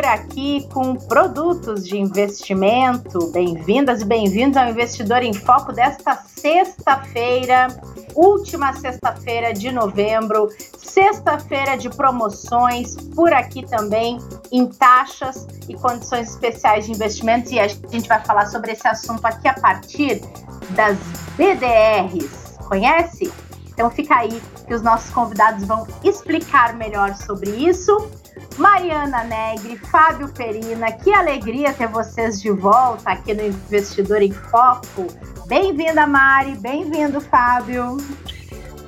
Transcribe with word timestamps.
por 0.00 0.06
aqui 0.06 0.66
com 0.72 0.96
produtos 0.96 1.86
de 1.86 1.98
investimento. 1.98 3.30
Bem-vindas 3.32 4.00
e 4.00 4.06
bem-vindos 4.06 4.56
ao 4.56 4.70
Investidor 4.70 5.22
em 5.22 5.34
Foco 5.34 5.74
desta 5.74 6.14
sexta-feira, 6.14 7.66
última 8.14 8.72
sexta-feira 8.72 9.52
de 9.52 9.70
novembro, 9.70 10.48
sexta-feira 10.78 11.76
de 11.76 11.90
promoções, 11.90 12.96
por 13.14 13.30
aqui 13.30 13.62
também 13.66 14.16
em 14.50 14.66
taxas 14.68 15.46
e 15.68 15.74
condições 15.74 16.30
especiais 16.30 16.86
de 16.86 16.92
investimentos. 16.92 17.52
E 17.52 17.60
a 17.60 17.68
gente 17.68 18.08
vai 18.08 18.24
falar 18.24 18.46
sobre 18.46 18.72
esse 18.72 18.88
assunto 18.88 19.26
aqui 19.26 19.48
a 19.48 19.54
partir 19.60 20.22
das 20.70 20.96
BDRs. 21.36 22.56
Conhece? 22.66 23.30
Então 23.68 23.90
fica 23.90 24.14
aí 24.14 24.40
que 24.66 24.72
os 24.72 24.80
nossos 24.80 25.10
convidados 25.10 25.66
vão 25.66 25.86
explicar 26.02 26.74
melhor 26.74 27.14
sobre 27.16 27.50
isso. 27.50 28.10
Mariana 28.60 29.24
Negri, 29.24 29.78
Fábio 29.78 30.30
Perina, 30.34 30.92
que 30.92 31.10
alegria 31.14 31.72
ter 31.72 31.88
vocês 31.88 32.42
de 32.42 32.50
volta 32.50 33.10
aqui 33.10 33.32
no 33.32 33.42
Investidor 33.42 34.20
em 34.20 34.32
Foco. 34.32 35.06
Bem-vinda, 35.46 36.06
Mari, 36.06 36.56
bem-vindo, 36.56 37.22
Fábio. 37.22 37.96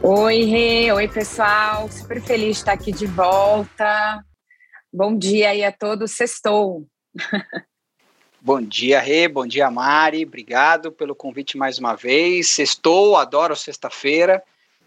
Oi, 0.02 0.42
Rê, 0.42 0.92
oi, 0.92 1.08
pessoal, 1.08 1.88
super 1.88 2.20
feliz 2.20 2.56
de 2.56 2.60
estar 2.60 2.72
aqui 2.72 2.92
de 2.92 3.06
volta. 3.06 4.22
Bom 4.92 5.16
dia 5.16 5.48
aí 5.48 5.64
a 5.64 5.72
todos, 5.72 6.10
sextou. 6.12 6.86
Bom 8.44 8.60
dia, 8.60 9.00
Rê, 9.00 9.28
bom 9.28 9.46
dia, 9.46 9.70
Mari, 9.70 10.24
obrigado 10.24 10.90
pelo 10.90 11.14
convite 11.14 11.56
mais 11.56 11.78
uma 11.78 11.94
vez. 11.94 12.50
Sextou, 12.50 13.16
adoro 13.16 13.54
sexta-feira. 13.54 14.42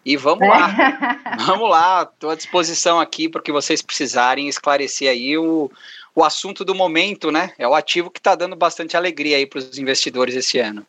E 0.06 0.16
vamos 0.16 0.48
lá, 0.48 0.68
vamos 1.48 1.68
lá, 1.68 2.04
estou 2.04 2.30
à 2.30 2.36
disposição 2.36 3.00
aqui 3.00 3.28
para 3.28 3.42
que 3.42 3.52
vocês 3.52 3.82
precisarem 3.82 4.48
esclarecer 4.48 5.10
aí 5.10 5.36
o, 5.36 5.72
o 6.14 6.24
assunto 6.24 6.64
do 6.64 6.76
momento, 6.76 7.32
né? 7.32 7.54
É 7.58 7.68
o 7.68 7.74
ativo 7.74 8.12
que 8.12 8.20
está 8.20 8.36
dando 8.36 8.56
bastante 8.56 8.96
alegria 8.96 9.38
aí 9.38 9.48
para 9.48 9.58
os 9.58 9.80
investidores 9.80 10.36
esse 10.36 10.60
ano. 10.60 10.86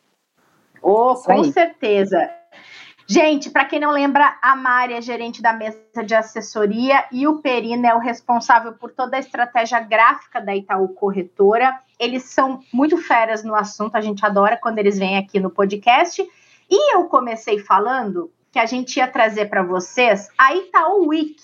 Oh, 0.83 1.15
com 1.15 1.43
certeza. 1.45 2.29
Gente, 3.09 3.49
para 3.49 3.65
quem 3.65 3.79
não 3.79 3.91
lembra, 3.91 4.37
a 4.41 4.55
Mari 4.55 4.93
é 4.93 5.01
gerente 5.01 5.41
da 5.41 5.53
mesa 5.53 5.79
de 6.05 6.13
assessoria 6.13 7.05
e 7.11 7.25
o 7.25 7.41
Perina 7.41 7.87
é 7.87 7.95
o 7.95 7.99
responsável 7.99 8.73
por 8.73 8.91
toda 8.91 9.15
a 9.17 9.19
estratégia 9.19 9.79
gráfica 9.79 10.39
da 10.39 10.55
Itaú 10.55 10.89
Corretora. 10.89 11.79
Eles 11.97 12.23
são 12.25 12.59
muito 12.71 12.97
feras 12.97 13.43
no 13.43 13.55
assunto, 13.55 13.95
a 13.95 14.01
gente 14.01 14.23
adora 14.25 14.57
quando 14.57 14.77
eles 14.77 14.99
vêm 14.99 15.17
aqui 15.17 15.39
no 15.39 15.49
podcast. 15.49 16.21
E 16.69 16.95
eu 16.95 17.05
comecei 17.05 17.59
falando 17.59 18.29
que 18.51 18.59
a 18.59 18.65
gente 18.65 18.97
ia 18.97 19.07
trazer 19.07 19.49
para 19.49 19.63
vocês 19.63 20.29
a 20.37 20.55
Itaú 20.55 21.07
Week, 21.07 21.35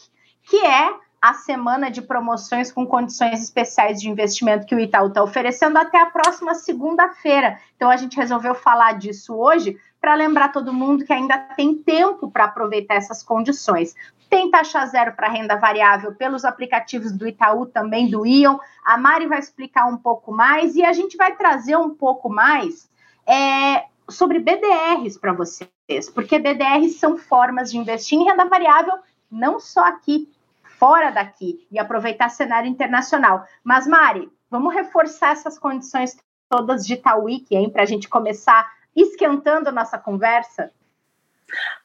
que 0.44 0.58
é 0.58 0.94
a 1.24 1.34
semana 1.34 1.90
de 1.90 2.02
promoções 2.02 2.70
com 2.70 2.86
condições 2.86 3.42
especiais 3.42 4.02
de 4.02 4.10
investimento 4.10 4.66
que 4.66 4.76
o 4.76 4.80
Itaú 4.80 5.08
está 5.08 5.24
oferecendo 5.24 5.78
até 5.78 5.98
a 5.98 6.08
próxima 6.08 6.54
segunda-feira. 6.54 7.58
Então 7.78 7.90
a 7.90 7.96
gente 7.96 8.18
resolveu 8.18 8.54
falar 8.54 8.98
disso 8.98 9.34
hoje 9.34 9.78
para 10.02 10.16
lembrar 10.16 10.50
todo 10.50 10.74
mundo 10.74 11.06
que 11.06 11.14
ainda 11.14 11.38
tem 11.38 11.76
tempo 11.76 12.30
para 12.30 12.44
aproveitar 12.44 12.96
essas 12.96 13.24
condições. 13.24 13.96
Tem 14.30 14.52
taxa 14.52 14.86
zero 14.86 15.14
para 15.14 15.30
renda 15.30 15.56
variável 15.56 16.14
pelos 16.14 16.44
aplicativos 16.44 17.14
do 17.14 17.26
Itaú, 17.26 17.68
também 17.68 18.10
do 18.10 18.26
Ion. 18.26 18.58
A 18.84 18.98
Mari 18.98 19.26
vai 19.26 19.40
explicar 19.40 19.86
um 19.86 19.96
pouco 19.96 20.30
mais 20.30 20.76
e 20.76 20.84
a 20.84 20.92
gente 20.92 21.16
vai 21.16 21.38
trazer 21.38 21.78
um 21.78 21.92
pouco 21.92 22.28
mais 22.28 22.90
é, 23.26 23.86
sobre 24.10 24.40
BDRs 24.40 25.18
para 25.18 25.32
vocês, 25.32 25.70
porque 26.10 26.40
BDRs 26.40 26.96
são 26.96 27.18
formas 27.18 27.72
de 27.72 27.78
investir 27.78 28.18
em 28.18 28.26
renda 28.26 28.46
variável 28.46 28.94
não 29.30 29.60
só 29.60 29.86
aqui, 29.86 30.30
fora 30.64 31.10
daqui, 31.10 31.66
e 31.72 31.80
aproveitar 31.80 32.30
cenário 32.30 32.70
internacional. 32.70 33.46
Mas, 33.64 33.88
Mari, 33.88 34.30
vamos 34.50 34.74
reforçar 34.74 35.32
essas 35.32 35.58
condições 35.58 36.16
todas 36.48 36.86
de 36.86 36.98
Tawik, 36.98 37.56
hein, 37.56 37.70
para 37.70 37.82
a 37.82 37.86
gente 37.86 38.08
começar 38.08 38.72
esquentando 38.96 39.70
a 39.70 39.72
nossa 39.72 39.98
conversa? 39.98 40.72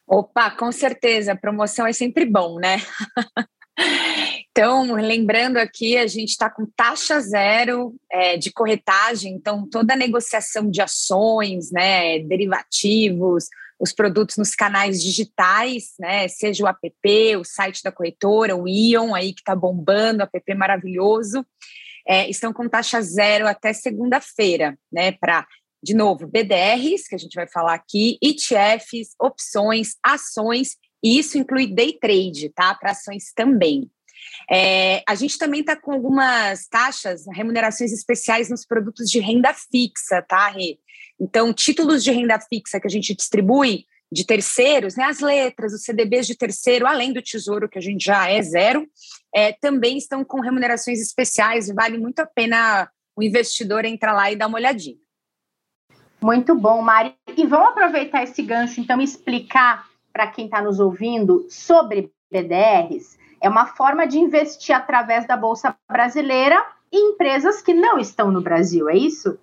Opa, 0.06 0.50
com 0.50 0.71
certeza, 0.71 1.34
promoção 1.34 1.87
é 1.87 1.93
sempre 1.93 2.25
bom, 2.25 2.59
né? 2.59 2.77
Então, 4.50 4.94
lembrando 4.94 5.56
aqui, 5.56 5.97
a 5.97 6.09
gente 6.09 6.31
está 6.31 6.50
com 6.50 6.66
taxa 6.66 7.21
zero 7.21 7.94
é, 8.11 8.37
de 8.37 8.50
corretagem, 8.50 9.32
então 9.32 9.65
toda 9.71 9.94
negociação 9.94 10.69
de 10.69 10.82
ações, 10.82 11.71
né, 11.71 12.19
derivativos, 12.19 13.44
os 13.78 13.93
produtos 13.93 14.37
nos 14.37 14.55
canais 14.55 15.03
digitais, 15.03 15.94
né, 15.99 16.27
seja 16.28 16.65
o 16.65 16.69
app, 16.69 17.37
o 17.37 17.44
site 17.44 17.83
da 17.83 17.93
corretora, 17.93 18.56
o 18.56 18.66
Ion 18.66 19.15
aí 19.15 19.33
que 19.33 19.41
está 19.41 19.55
bombando, 19.55 20.22
app 20.22 20.55
maravilhoso, 20.55 21.47
é, 22.06 22.28
estão 22.28 22.53
com 22.53 22.69
taxa 22.69 23.00
zero 23.03 23.47
até 23.47 23.72
segunda-feira, 23.72 24.78
né, 24.91 25.12
para 25.12 25.47
de 25.83 25.94
novo, 25.94 26.27
BDRs, 26.27 27.06
que 27.09 27.15
a 27.15 27.19
gente 27.19 27.34
vai 27.34 27.47
falar 27.47 27.75
aqui, 27.75 28.19
ETFs, 28.21 29.15
opções, 29.21 29.94
ações, 30.03 30.77
e 31.03 31.19
isso 31.19 31.38
inclui 31.38 31.67
day 31.67 31.97
trade, 32.00 32.50
tá? 32.50 32.75
Para 32.75 32.91
ações 32.91 33.33
também. 33.33 33.88
É, 34.50 35.03
a 35.09 35.15
gente 35.15 35.38
também 35.38 35.61
está 35.61 35.77
com 35.77 35.93
algumas 35.93 36.67
taxas, 36.67 37.25
remunerações 37.33 37.93
especiais 37.93 38.50
nos 38.50 38.67
produtos 38.67 39.09
de 39.09 39.21
renda 39.21 39.55
fixa, 39.55 40.22
tá? 40.22 40.53
Então, 41.21 41.53
títulos 41.53 42.05
de 42.05 42.11
renda 42.11 42.39
fixa 42.39 42.81
que 42.81 42.87
a 42.87 42.91
gente 42.91 43.15
distribui 43.15 43.87
de 44.11 44.25
terceiros, 44.25 44.97
né, 44.97 45.05
as 45.05 45.21
letras, 45.21 45.73
os 45.73 45.83
CDBs 45.83 46.27
de 46.27 46.37
terceiro, 46.37 46.87
além 46.87 47.12
do 47.12 47.21
tesouro, 47.21 47.69
que 47.69 47.79
a 47.79 47.83
gente 47.83 48.05
já 48.05 48.31
é 48.31 48.41
zero, 48.41 48.89
é, 49.34 49.53
também 49.53 49.99
estão 49.99 50.25
com 50.25 50.41
remunerações 50.41 51.01
especiais, 51.01 51.69
vale 51.69 51.99
muito 51.99 52.21
a 52.21 52.27
pena 52.27 52.91
o 53.15 53.23
investidor 53.23 53.84
entrar 53.84 54.12
lá 54.12 54.31
e 54.31 54.37
dar 54.37 54.47
uma 54.47 54.59
olhadinha. 54.59 54.97
Muito 56.21 56.55
bom, 56.55 56.81
Mari. 56.81 57.15
E 57.37 57.47
vamos 57.47 57.69
aproveitar 57.69 58.23
esse 58.23 58.43
gancho, 58.43 58.81
então, 58.81 59.00
e 59.00 59.05
explicar 59.05 59.87
para 60.12 60.27
quem 60.29 60.47
está 60.47 60.62
nos 60.62 60.81
ouvindo 60.81 61.47
sobre 61.50 62.11
BDRs 62.33 63.19
é 63.41 63.49
uma 63.49 63.67
forma 63.67 64.06
de 64.06 64.19
investir 64.19 64.75
através 64.75 65.27
da 65.27 65.37
Bolsa 65.37 65.77
Brasileira 65.89 66.61
em 66.93 67.12
empresas 67.12 67.62
que 67.62 67.75
não 67.75 67.99
estão 67.99 68.31
no 68.31 68.41
Brasil, 68.41 68.89
é 68.89 68.97
isso? 68.97 69.39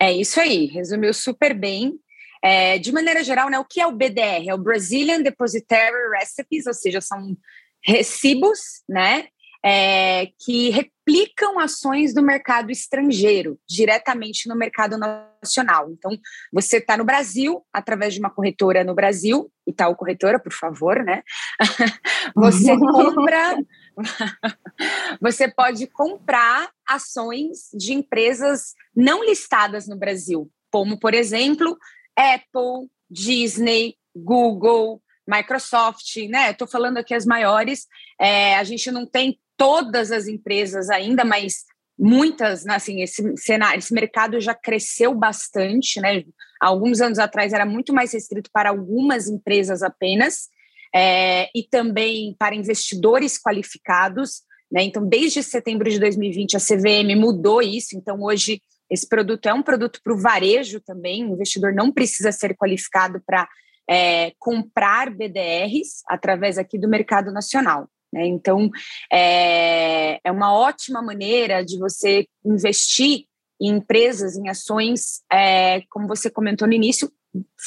É 0.00 0.12
isso 0.12 0.40
aí, 0.40 0.66
resumiu 0.66 1.14
super 1.14 1.54
bem. 1.54 1.94
É, 2.42 2.78
de 2.78 2.92
maneira 2.92 3.24
geral, 3.24 3.48
né, 3.48 3.58
o 3.58 3.64
que 3.64 3.80
é 3.80 3.86
o 3.86 3.92
BDR? 3.92 4.48
É 4.48 4.54
o 4.54 4.58
Brazilian 4.58 5.22
Depositary 5.22 6.10
Recipes, 6.18 6.66
ou 6.66 6.74
seja, 6.74 7.00
são 7.00 7.34
recibos, 7.82 8.82
né, 8.88 9.28
é, 9.64 10.28
que 10.44 10.68
replicam 10.68 11.58
ações 11.58 12.12
do 12.12 12.22
mercado 12.22 12.70
estrangeiro 12.70 13.58
diretamente 13.66 14.46
no 14.46 14.54
mercado 14.54 14.98
nacional. 14.98 15.90
Então, 15.90 16.10
você 16.52 16.76
está 16.76 16.98
no 16.98 17.04
Brasil, 17.04 17.64
através 17.72 18.12
de 18.12 18.20
uma 18.20 18.28
corretora 18.28 18.84
no 18.84 18.94
Brasil, 18.94 19.50
e 19.66 19.72
tal 19.72 19.96
corretora, 19.96 20.38
por 20.38 20.52
favor, 20.52 21.02
né? 21.02 21.22
você 22.36 22.76
compra, 22.76 23.56
você 25.20 25.48
pode 25.48 25.86
comprar 25.86 26.70
ações 26.86 27.70
de 27.72 27.92
empresas 27.92 28.74
não 28.94 29.24
listadas 29.24 29.86
no 29.86 29.96
Brasil, 29.96 30.50
como, 30.70 30.98
por 30.98 31.14
exemplo, 31.14 31.76
Apple, 32.16 32.88
Disney, 33.10 33.96
Google, 34.14 35.02
Microsoft, 35.26 36.16
né? 36.28 36.50
Estou 36.50 36.68
falando 36.68 36.98
aqui 36.98 37.14
as 37.14 37.24
maiores. 37.24 37.86
É, 38.20 38.56
a 38.56 38.64
gente 38.64 38.90
não 38.90 39.06
tem 39.06 39.38
todas 39.56 40.10
as 40.12 40.26
empresas 40.26 40.90
ainda, 40.90 41.24
mas 41.24 41.64
muitas, 41.98 42.64
né, 42.64 42.74
assim, 42.74 43.02
esse 43.02 43.36
cenário, 43.36 43.78
esse 43.78 43.94
mercado 43.94 44.40
já 44.40 44.52
cresceu 44.54 45.14
bastante, 45.14 46.00
né? 46.00 46.24
alguns 46.60 47.00
anos 47.00 47.18
atrás 47.18 47.52
era 47.52 47.66
muito 47.66 47.92
mais 47.92 48.12
restrito 48.12 48.50
para 48.52 48.70
algumas 48.70 49.28
empresas 49.28 49.82
apenas, 49.82 50.48
é, 50.94 51.48
e 51.54 51.62
também 51.62 52.34
para 52.38 52.54
investidores 52.54 53.38
qualificados, 53.38 54.42
né? 54.70 54.82
Então, 54.82 55.06
desde 55.06 55.42
setembro 55.42 55.90
de 55.90 55.98
2020, 55.98 56.56
a 56.56 56.60
CVM 56.60 57.16
mudou 57.16 57.60
isso, 57.60 57.96
então 57.96 58.22
hoje 58.22 58.60
esse 58.90 59.08
produto 59.08 59.46
é 59.46 59.54
um 59.54 59.62
produto 59.62 60.00
para 60.02 60.12
o 60.12 60.18
varejo 60.18 60.80
também, 60.80 61.24
o 61.24 61.34
investidor 61.34 61.72
não 61.72 61.90
precisa 61.92 62.30
ser 62.30 62.56
qualificado 62.56 63.20
para 63.26 63.48
é, 63.88 64.32
comprar 64.38 65.10
BDRs 65.10 66.02
através 66.08 66.58
aqui 66.58 66.78
do 66.78 66.88
mercado 66.88 67.32
nacional. 67.32 67.88
Né? 68.12 68.26
Então, 68.26 68.70
é, 69.12 70.20
é 70.22 70.30
uma 70.30 70.54
ótima 70.54 71.02
maneira 71.02 71.64
de 71.64 71.78
você 71.78 72.26
investir 72.44 73.24
em 73.60 73.70
empresas, 73.70 74.36
em 74.36 74.48
ações, 74.48 75.22
é, 75.32 75.82
como 75.90 76.06
você 76.06 76.30
comentou 76.30 76.68
no 76.68 76.74
início, 76.74 77.10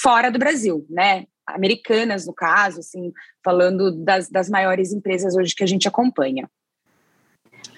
fora 0.01 0.29
do 0.29 0.39
Brasil, 0.39 0.85
né? 0.89 1.25
Americanas, 1.47 2.27
no 2.27 2.33
caso, 2.33 2.81
assim, 2.81 3.13
falando 3.43 3.91
das, 3.91 4.29
das 4.29 4.49
maiores 4.49 4.91
empresas 4.91 5.35
hoje 5.35 5.55
que 5.55 5.63
a 5.63 5.67
gente 5.67 5.87
acompanha. 5.87 6.49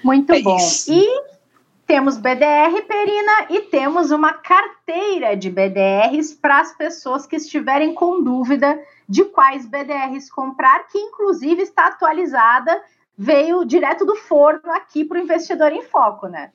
Muito 0.03 0.33
é 0.33 0.41
bom. 0.41 0.57
E 0.87 1.39
temos 1.85 2.17
BDR, 2.17 2.81
Perina, 2.87 3.47
e 3.49 3.61
temos 3.61 4.11
uma 4.11 4.33
carteira 4.33 5.35
de 5.35 5.49
BDRs 5.49 6.33
para 6.33 6.59
as 6.59 6.75
pessoas 6.75 7.25
que 7.25 7.35
estiverem 7.35 7.93
com 7.93 8.23
dúvida 8.23 8.79
de 9.07 9.25
quais 9.25 9.65
BDRs 9.65 10.29
comprar, 10.29 10.87
que 10.87 10.97
inclusive 10.97 11.63
está 11.63 11.87
atualizada 11.87 12.79
veio 13.17 13.65
direto 13.65 14.05
do 14.05 14.15
forno 14.15 14.71
aqui 14.71 15.03
para 15.03 15.19
o 15.19 15.21
investidor 15.21 15.73
em 15.73 15.81
foco, 15.81 16.27
né? 16.27 16.51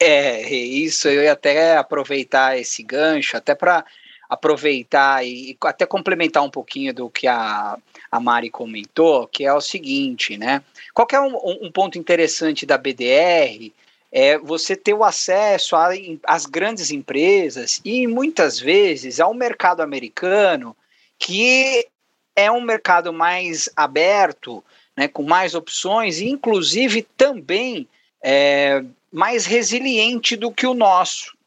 É, 0.00 0.48
isso 0.48 1.08
eu 1.08 1.24
ia 1.24 1.32
até 1.32 1.76
aproveitar 1.76 2.56
esse 2.56 2.82
gancho, 2.82 3.36
até 3.36 3.54
para 3.54 3.84
aproveitar 4.28 5.24
e 5.24 5.56
até 5.62 5.86
complementar 5.86 6.42
um 6.42 6.50
pouquinho 6.50 6.92
do 6.92 7.08
que 7.08 7.26
a, 7.26 7.78
a 8.10 8.20
Mari 8.20 8.50
comentou, 8.50 9.26
que 9.26 9.44
é 9.44 9.52
o 9.52 9.60
seguinte, 9.60 10.36
né? 10.36 10.62
Qual 10.92 11.08
é 11.12 11.20
um, 11.20 11.66
um 11.66 11.72
ponto 11.72 11.98
interessante 11.98 12.66
da 12.66 12.76
BDR? 12.76 13.72
É 14.10 14.38
você 14.38 14.74
ter 14.74 14.94
o 14.94 15.04
acesso 15.04 15.76
às 16.24 16.46
grandes 16.46 16.90
empresas 16.90 17.80
e 17.84 18.06
muitas 18.06 18.58
vezes 18.58 19.20
ao 19.20 19.34
mercado 19.34 19.80
americano, 19.82 20.76
que 21.18 21.86
é 22.34 22.50
um 22.50 22.60
mercado 22.60 23.12
mais 23.12 23.68
aberto, 23.76 24.64
né, 24.96 25.08
com 25.08 25.22
mais 25.22 25.54
opções, 25.54 26.20
e 26.20 26.28
inclusive 26.28 27.02
também 27.16 27.86
é, 28.22 28.82
mais 29.12 29.46
resiliente 29.46 30.36
do 30.36 30.50
que 30.50 30.66
o 30.66 30.74
nosso. 30.74 31.37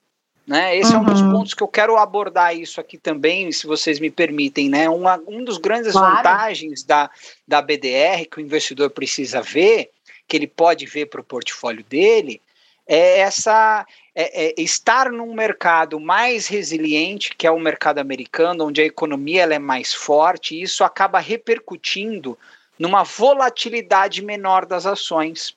Né? 0.52 0.78
Esse 0.78 0.92
uhum. 0.92 0.98
é 0.98 1.00
um 1.00 1.06
dos 1.06 1.22
uhum. 1.22 1.32
pontos 1.32 1.54
que 1.54 1.64
eu 1.64 1.68
quero 1.70 1.96
abordar 1.96 2.54
isso 2.54 2.82
aqui 2.82 2.98
também, 2.98 3.50
se 3.54 3.66
vocês 3.66 4.02
me 4.02 4.12
permitem. 4.12 4.68
Né? 4.68 4.90
Uma, 4.90 5.18
um 5.26 5.46
dos 5.46 5.58
grandes 5.58 5.94
claro. 5.94 6.18
vantagens 6.18 6.84
da, 6.84 7.10
da 7.48 7.62
BDR 7.62 8.26
que 8.30 8.38
o 8.38 8.42
investidor 8.42 8.90
precisa 8.90 9.42
ver, 9.42 9.92
que 10.28 10.36
ele 10.36 10.48
pode 10.48 10.86
ver 10.86 11.06
para 11.06 11.22
o 11.22 11.24
portfólio 11.24 11.86
dele, 11.86 12.42
é 12.86 13.20
essa 13.20 13.88
é, 14.14 14.48
é 14.48 14.62
estar 14.62 15.10
num 15.10 15.34
mercado 15.34 16.02
mais 16.02 16.48
resiliente, 16.48 17.34
que 17.34 17.48
é 17.48 17.52
o 17.52 17.58
mercado 17.58 18.00
americano, 18.00 18.66
onde 18.66 18.82
a 18.82 18.86
economia 18.86 19.44
ela 19.44 19.54
é 19.54 19.60
mais 19.60 19.94
forte, 19.94 20.54
e 20.54 20.64
isso 20.64 20.84
acaba 20.84 21.18
repercutindo 21.20 22.38
numa 22.78 23.04
volatilidade 23.04 24.22
menor 24.22 24.66
das 24.66 24.86
ações. 24.86 25.56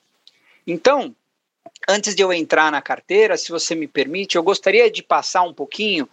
Então, 0.65 1.13
antes 1.87 2.15
de 2.15 2.21
eu 2.21 2.33
entrar 2.33 2.71
na 2.71 2.81
carteira, 2.81 3.37
se 3.37 3.51
você 3.51 3.75
me 3.75 3.87
permite, 3.87 4.35
eu 4.35 4.43
gostaria 4.43 4.89
de 4.89 5.03
passar 5.03 5.43
um 5.43 5.53
pouquinho, 5.53 6.07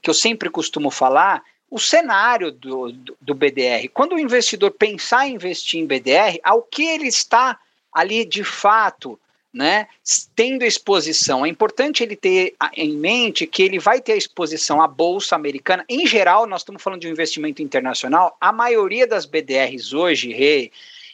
que 0.00 0.08
eu 0.08 0.14
sempre 0.14 0.48
costumo 0.48 0.90
falar, 0.90 1.42
o 1.70 1.78
cenário 1.78 2.50
do, 2.50 2.92
do, 2.92 3.16
do, 3.20 3.34
BDR. 3.34 3.88
Quando 3.92 4.14
o 4.14 4.18
investidor 4.18 4.70
pensar 4.70 5.28
em 5.28 5.34
investir 5.34 5.80
em 5.80 5.86
BDR, 5.86 6.38
ao 6.42 6.62
que 6.62 6.82
ele 6.82 7.06
está 7.08 7.58
ali 7.92 8.24
de 8.24 8.42
fato, 8.42 9.18
né, 9.52 9.88
tendo 10.36 10.62
exposição. 10.62 11.44
É 11.44 11.48
importante 11.48 12.02
ele 12.02 12.14
ter 12.14 12.54
em 12.74 12.96
mente 12.96 13.46
que 13.46 13.62
ele 13.62 13.78
vai 13.78 14.00
ter 14.00 14.12
a 14.12 14.16
exposição 14.16 14.80
à 14.80 14.86
bolsa 14.86 15.34
americana. 15.34 15.84
Em 15.88 16.06
geral, 16.06 16.46
nós 16.46 16.60
estamos 16.60 16.82
falando 16.82 17.00
de 17.00 17.08
um 17.08 17.10
investimento 17.10 17.62
internacional. 17.62 18.36
A 18.40 18.52
maioria 18.52 19.06
das 19.06 19.26
BDRs 19.26 19.92
hoje, 19.92 20.32
Rê, 20.32 20.70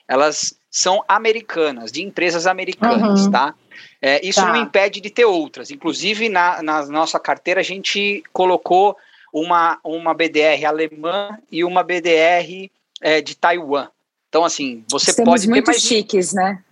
elas 0.06 0.58
são 0.70 1.04
americanas, 1.06 1.92
de 1.92 2.02
empresas 2.02 2.46
americanas, 2.46 3.26
uhum. 3.26 3.30
tá? 3.30 3.54
É, 4.00 4.24
isso 4.26 4.40
tá. 4.40 4.48
não 4.48 4.56
impede 4.56 5.00
de 5.00 5.10
ter 5.10 5.24
outras. 5.24 5.70
Inclusive, 5.70 6.28
na, 6.28 6.62
na 6.62 6.86
nossa 6.86 7.18
carteira, 7.18 7.60
a 7.60 7.64
gente 7.64 8.22
colocou 8.32 8.96
uma, 9.32 9.78
uma 9.82 10.14
BDR 10.14 10.64
alemã 10.66 11.38
e 11.50 11.64
uma 11.64 11.82
BDR 11.82 12.70
é, 13.00 13.20
de 13.20 13.36
Taiwan. 13.36 13.88
Então, 14.28 14.44
assim, 14.44 14.84
você 14.90 15.10
Estamos 15.10 15.30
pode 15.30 15.48
muito 15.48 15.64
ter 15.64 15.72
mais... 15.72 15.82
chiques, 15.82 16.32
né? 16.32 16.62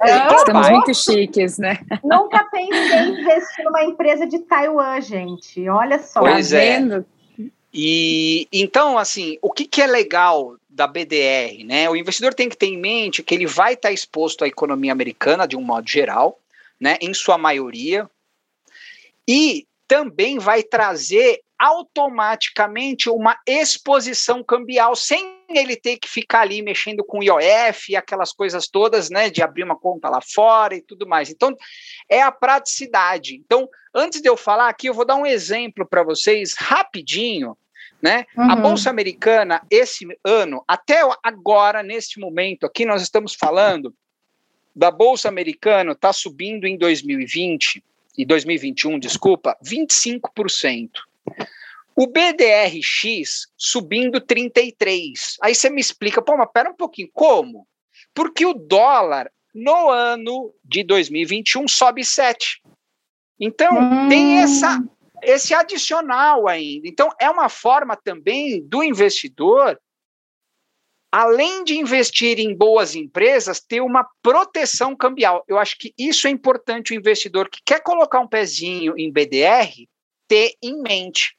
É, 0.00 0.34
Estamos 0.34 0.70
muito 0.70 0.94
chiques, 0.94 1.58
né? 1.58 1.80
Nunca 2.02 2.44
pensei 2.44 2.98
em 2.98 3.20
investir 3.20 3.64
numa 3.64 3.82
empresa 3.82 4.26
de 4.26 4.38
Taiwan, 4.40 5.00
gente. 5.00 5.68
Olha 5.68 5.98
só. 5.98 6.20
Pois 6.20 6.50
tá 6.50 6.58
é. 6.58 7.04
E 7.72 8.46
então, 8.52 8.96
assim, 8.96 9.36
o 9.42 9.50
que, 9.50 9.64
que 9.64 9.82
é 9.82 9.86
legal 9.86 10.54
da 10.68 10.86
BDR, 10.86 11.64
né? 11.64 11.90
O 11.90 11.96
investidor 11.96 12.32
tem 12.32 12.48
que 12.48 12.56
ter 12.56 12.66
em 12.66 12.78
mente 12.78 13.22
que 13.22 13.34
ele 13.34 13.46
vai 13.46 13.74
estar 13.74 13.90
exposto 13.90 14.44
à 14.44 14.48
economia 14.48 14.92
americana 14.92 15.46
de 15.46 15.56
um 15.56 15.62
modo 15.62 15.88
geral, 15.88 16.38
né, 16.80 16.96
em 17.00 17.14
sua 17.14 17.38
maioria, 17.38 18.08
e 19.28 19.66
também 19.86 20.38
vai 20.38 20.62
trazer 20.62 21.40
automaticamente 21.58 23.08
uma 23.08 23.38
exposição 23.46 24.42
cambial, 24.42 24.94
sem 24.96 25.44
ele 25.48 25.76
ter 25.76 25.98
que 25.98 26.08
ficar 26.08 26.40
ali 26.40 26.60
mexendo 26.62 27.04
com 27.04 27.22
IOF 27.22 27.92
e 27.92 27.96
aquelas 27.96 28.32
coisas 28.32 28.66
todas, 28.66 29.08
né, 29.08 29.30
de 29.30 29.42
abrir 29.42 29.62
uma 29.62 29.78
conta 29.78 30.08
lá 30.08 30.20
fora 30.20 30.74
e 30.74 30.82
tudo 30.82 31.06
mais. 31.06 31.30
Então, 31.30 31.54
é 32.08 32.20
a 32.20 32.32
praticidade. 32.32 33.36
Então, 33.36 33.68
antes 33.94 34.20
de 34.20 34.28
eu 34.28 34.36
falar 34.36 34.68
aqui, 34.68 34.88
eu 34.88 34.94
vou 34.94 35.04
dar 35.04 35.16
um 35.16 35.26
exemplo 35.26 35.86
para 35.86 36.02
vocês 36.02 36.54
rapidinho, 36.54 37.56
né? 38.02 38.26
Uhum. 38.36 38.50
A 38.50 38.56
bolsa 38.56 38.90
americana 38.90 39.62
esse 39.70 40.06
ano, 40.22 40.62
até 40.68 41.00
agora 41.22 41.82
neste 41.82 42.20
momento 42.20 42.66
aqui 42.66 42.84
nós 42.84 43.00
estamos 43.00 43.34
falando 43.34 43.94
da 44.74 44.90
Bolsa 44.90 45.28
Americana 45.28 45.92
está 45.92 46.12
subindo 46.12 46.66
em 46.66 46.76
2020 46.76 47.82
e 48.16 48.24
2021, 48.24 48.98
desculpa, 48.98 49.56
25%. 49.64 50.90
O 51.96 52.06
BDRX 52.06 53.46
subindo 53.56 54.20
33. 54.20 55.36
Aí 55.40 55.54
você 55.54 55.70
me 55.70 55.80
explica, 55.80 56.20
pô, 56.20 56.36
mas 56.36 56.50
pera 56.52 56.70
um 56.70 56.74
pouquinho, 56.74 57.08
como? 57.12 57.66
Porque 58.12 58.44
o 58.44 58.54
dólar 58.54 59.30
no 59.54 59.90
ano 59.90 60.52
de 60.64 60.82
2021 60.82 61.68
sobe 61.68 62.04
7. 62.04 62.60
Então, 63.38 63.72
hum. 63.78 64.08
tem 64.08 64.38
essa 64.38 64.82
esse 65.22 65.54
adicional 65.54 66.46
ainda. 66.46 66.86
Então, 66.86 67.10
é 67.18 67.30
uma 67.30 67.48
forma 67.48 67.96
também 67.96 68.62
do 68.62 68.82
investidor 68.82 69.78
além 71.14 71.62
de 71.62 71.78
investir 71.78 72.40
em 72.40 72.56
boas 72.56 72.96
empresas, 72.96 73.60
ter 73.60 73.80
uma 73.80 74.04
proteção 74.20 74.96
cambial. 74.96 75.44
Eu 75.46 75.60
acho 75.60 75.78
que 75.78 75.94
isso 75.96 76.26
é 76.26 76.30
importante 76.30 76.92
o 76.92 76.96
investidor 76.96 77.48
que 77.48 77.60
quer 77.64 77.80
colocar 77.84 78.18
um 78.18 78.26
pezinho 78.26 78.98
em 78.98 79.12
BDR 79.12 79.86
ter 80.26 80.54
em 80.60 80.82
mente. 80.82 81.36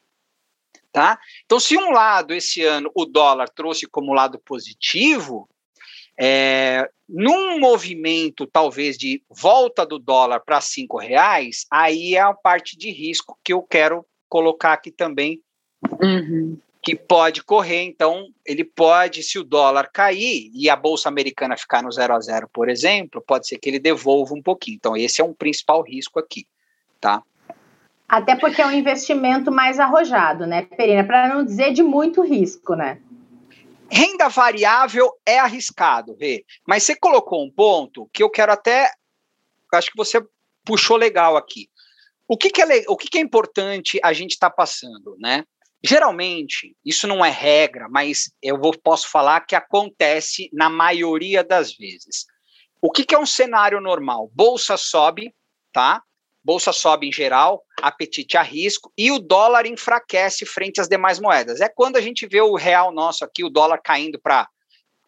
Tá? 0.90 1.18
Então, 1.44 1.60
se 1.60 1.76
um 1.76 1.90
lado 1.90 2.32
esse 2.32 2.62
ano 2.62 2.90
o 2.94 3.04
dólar 3.04 3.50
trouxe 3.50 3.86
como 3.86 4.14
lado 4.14 4.38
positivo, 4.38 5.46
é, 6.18 6.88
num 7.06 7.60
movimento 7.60 8.46
talvez 8.46 8.96
de 8.96 9.22
volta 9.28 9.84
do 9.84 9.98
dólar 9.98 10.40
para 10.40 10.58
cinco 10.62 10.96
reais, 10.96 11.66
aí 11.70 12.14
é 12.14 12.20
a 12.20 12.32
parte 12.32 12.78
de 12.78 12.90
risco 12.90 13.38
que 13.44 13.52
eu 13.52 13.60
quero 13.62 14.06
colocar 14.26 14.72
aqui 14.72 14.90
também 14.90 15.38
uhum 16.00 16.58
que 16.86 16.94
pode 16.94 17.42
correr, 17.42 17.82
então 17.82 18.28
ele 18.44 18.62
pode, 18.62 19.20
se 19.24 19.40
o 19.40 19.42
dólar 19.42 19.90
cair 19.92 20.52
e 20.54 20.70
a 20.70 20.76
bolsa 20.76 21.08
americana 21.08 21.56
ficar 21.56 21.82
no 21.82 21.90
zero 21.90 22.14
a 22.14 22.20
zero, 22.20 22.48
por 22.52 22.68
exemplo, 22.68 23.20
pode 23.20 23.48
ser 23.48 23.58
que 23.58 23.68
ele 23.68 23.80
devolva 23.80 24.32
um 24.34 24.40
pouquinho. 24.40 24.76
Então 24.76 24.96
esse 24.96 25.20
é 25.20 25.24
um 25.24 25.34
principal 25.34 25.82
risco 25.82 26.20
aqui, 26.20 26.46
tá? 27.00 27.24
Até 28.08 28.36
porque 28.36 28.62
é 28.62 28.66
um 28.68 28.70
investimento 28.70 29.50
mais 29.50 29.80
arrojado, 29.80 30.46
né, 30.46 30.62
Perina? 30.62 31.02
Para 31.02 31.28
não 31.28 31.44
dizer 31.44 31.72
de 31.72 31.82
muito 31.82 32.22
risco, 32.22 32.76
né? 32.76 33.00
Renda 33.90 34.28
variável 34.28 35.12
é 35.26 35.40
arriscado, 35.40 36.16
Rê. 36.20 36.44
Mas 36.64 36.84
você 36.84 36.94
colocou 36.94 37.44
um 37.44 37.50
ponto 37.50 38.08
que 38.12 38.22
eu 38.22 38.30
quero 38.30 38.52
até. 38.52 38.92
Acho 39.74 39.90
que 39.90 39.96
você 39.96 40.24
puxou 40.64 40.96
legal 40.96 41.36
aqui. 41.36 41.68
O 42.28 42.36
que, 42.36 42.48
que 42.48 42.62
é, 42.62 42.84
o 42.86 42.96
que, 42.96 43.08
que 43.08 43.18
é 43.18 43.20
importante 43.20 43.98
a 44.04 44.12
gente 44.12 44.34
estar 44.34 44.50
tá 44.50 44.56
passando, 44.56 45.16
né? 45.18 45.42
Geralmente, 45.84 46.76
isso 46.84 47.06
não 47.06 47.24
é 47.24 47.30
regra, 47.30 47.88
mas 47.88 48.32
eu 48.42 48.58
vou, 48.58 48.76
posso 48.76 49.08
falar 49.08 49.40
que 49.40 49.54
acontece 49.54 50.50
na 50.52 50.68
maioria 50.68 51.44
das 51.44 51.74
vezes. 51.74 52.26
O 52.80 52.90
que, 52.90 53.04
que 53.04 53.14
é 53.14 53.18
um 53.18 53.26
cenário 53.26 53.80
normal? 53.80 54.30
Bolsa 54.34 54.76
sobe, 54.76 55.34
tá? 55.72 56.02
Bolsa 56.42 56.72
sobe 56.72 57.08
em 57.08 57.12
geral, 57.12 57.64
apetite 57.82 58.36
a 58.36 58.42
risco, 58.42 58.92
e 58.96 59.10
o 59.10 59.18
dólar 59.18 59.66
enfraquece 59.66 60.46
frente 60.46 60.80
às 60.80 60.88
demais 60.88 61.18
moedas. 61.18 61.60
É 61.60 61.68
quando 61.68 61.96
a 61.96 62.00
gente 62.00 62.26
vê 62.26 62.40
o 62.40 62.54
real 62.54 62.92
nosso 62.92 63.24
aqui, 63.24 63.42
o 63.44 63.50
dólar 63.50 63.78
caindo 63.78 64.18
para 64.20 64.48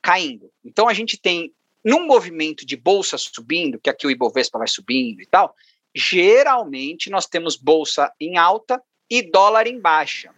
caindo. 0.02 0.50
Então 0.64 0.88
a 0.88 0.94
gente 0.94 1.16
tem 1.16 1.52
num 1.84 2.06
movimento 2.06 2.66
de 2.66 2.76
bolsa 2.76 3.16
subindo, 3.16 3.78
que 3.80 3.88
aqui 3.88 4.06
o 4.06 4.10
Ibovespa 4.10 4.58
vai 4.58 4.68
subindo 4.68 5.22
e 5.22 5.26
tal, 5.26 5.54
geralmente 5.94 7.08
nós 7.08 7.26
temos 7.26 7.56
bolsa 7.56 8.12
em 8.20 8.36
alta 8.36 8.82
e 9.08 9.22
dólar 9.22 9.66
em 9.66 9.80
baixa. 9.80 10.34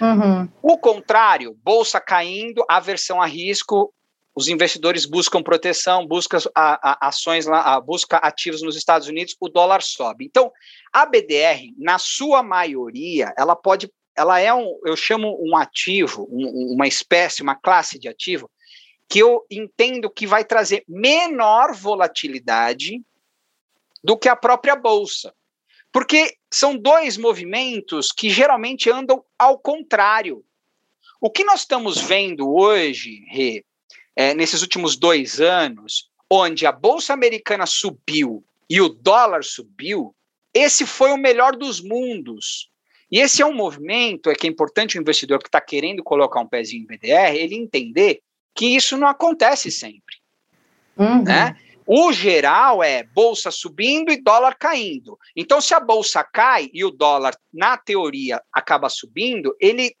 Uhum. 0.00 0.48
O 0.62 0.78
contrário, 0.78 1.58
bolsa 1.62 2.00
caindo, 2.00 2.64
aversão 2.68 3.20
a 3.20 3.26
risco, 3.26 3.92
os 4.38 4.46
investidores 4.46 5.04
buscam 5.04 5.42
proteção, 5.42 6.06
buscam 6.06 6.38
a, 6.54 6.92
a, 6.92 7.08
ações 7.08 7.44
lá, 7.44 7.74
a, 7.74 7.80
busca 7.80 8.18
ativos 8.18 8.62
nos 8.62 8.76
Estados 8.76 9.08
Unidos, 9.08 9.34
o 9.40 9.48
dólar 9.48 9.82
sobe. 9.82 10.24
Então, 10.24 10.52
a 10.92 11.04
BDR, 11.04 11.74
na 11.76 11.98
sua 11.98 12.40
maioria, 12.40 13.34
ela 13.36 13.56
pode, 13.56 13.92
ela 14.16 14.38
é 14.38 14.54
um, 14.54 14.78
eu 14.84 14.94
chamo 14.94 15.36
um 15.40 15.56
ativo, 15.56 16.28
um, 16.30 16.72
uma 16.72 16.86
espécie, 16.86 17.42
uma 17.42 17.56
classe 17.56 17.98
de 17.98 18.06
ativo, 18.06 18.48
que 19.08 19.18
eu 19.18 19.44
entendo 19.50 20.08
que 20.08 20.24
vai 20.24 20.44
trazer 20.44 20.84
menor 20.86 21.74
volatilidade 21.74 23.02
do 24.04 24.16
que 24.16 24.28
a 24.28 24.36
própria 24.36 24.76
bolsa. 24.76 25.34
Porque 25.92 26.36
são 26.52 26.76
dois 26.76 27.16
movimentos 27.16 28.12
que 28.12 28.30
geralmente 28.30 28.90
andam 28.90 29.24
ao 29.38 29.58
contrário. 29.58 30.44
O 31.20 31.30
que 31.30 31.44
nós 31.44 31.60
estamos 31.60 31.98
vendo 31.98 32.52
hoje, 32.52 33.24
Rê, 33.28 33.64
é, 34.14 34.34
nesses 34.34 34.62
últimos 34.62 34.96
dois 34.96 35.40
anos, 35.40 36.10
onde 36.30 36.66
a 36.66 36.72
Bolsa 36.72 37.12
Americana 37.12 37.66
subiu 37.66 38.44
e 38.68 38.80
o 38.80 38.88
dólar 38.88 39.42
subiu, 39.44 40.14
esse 40.52 40.86
foi 40.86 41.10
o 41.10 41.16
melhor 41.16 41.56
dos 41.56 41.80
mundos. 41.80 42.70
E 43.10 43.20
esse 43.20 43.40
é 43.40 43.46
um 43.46 43.54
movimento, 43.54 44.30
é 44.30 44.34
que 44.34 44.46
é 44.46 44.50
importante 44.50 44.98
o 44.98 45.00
investidor 45.00 45.38
que 45.38 45.48
está 45.48 45.60
querendo 45.60 46.02
colocar 46.02 46.40
um 46.40 46.46
pezinho 46.46 46.82
em 46.82 46.86
BDR, 46.86 47.34
ele 47.34 47.54
entender 47.54 48.20
que 48.54 48.66
isso 48.66 48.96
não 48.96 49.08
acontece 49.08 49.70
sempre. 49.70 50.16
Uhum. 50.96 51.22
Né? 51.22 51.56
O 51.90 52.12
geral 52.12 52.82
é 52.82 53.02
bolsa 53.02 53.50
subindo 53.50 54.12
e 54.12 54.20
dólar 54.20 54.58
caindo. 54.58 55.18
Então, 55.34 55.58
se 55.58 55.72
a 55.72 55.80
bolsa 55.80 56.22
cai 56.22 56.68
e 56.74 56.84
o 56.84 56.90
dólar, 56.90 57.34
na 57.50 57.78
teoria, 57.78 58.42
acaba 58.52 58.90
subindo, 58.90 59.56
ele 59.58 59.96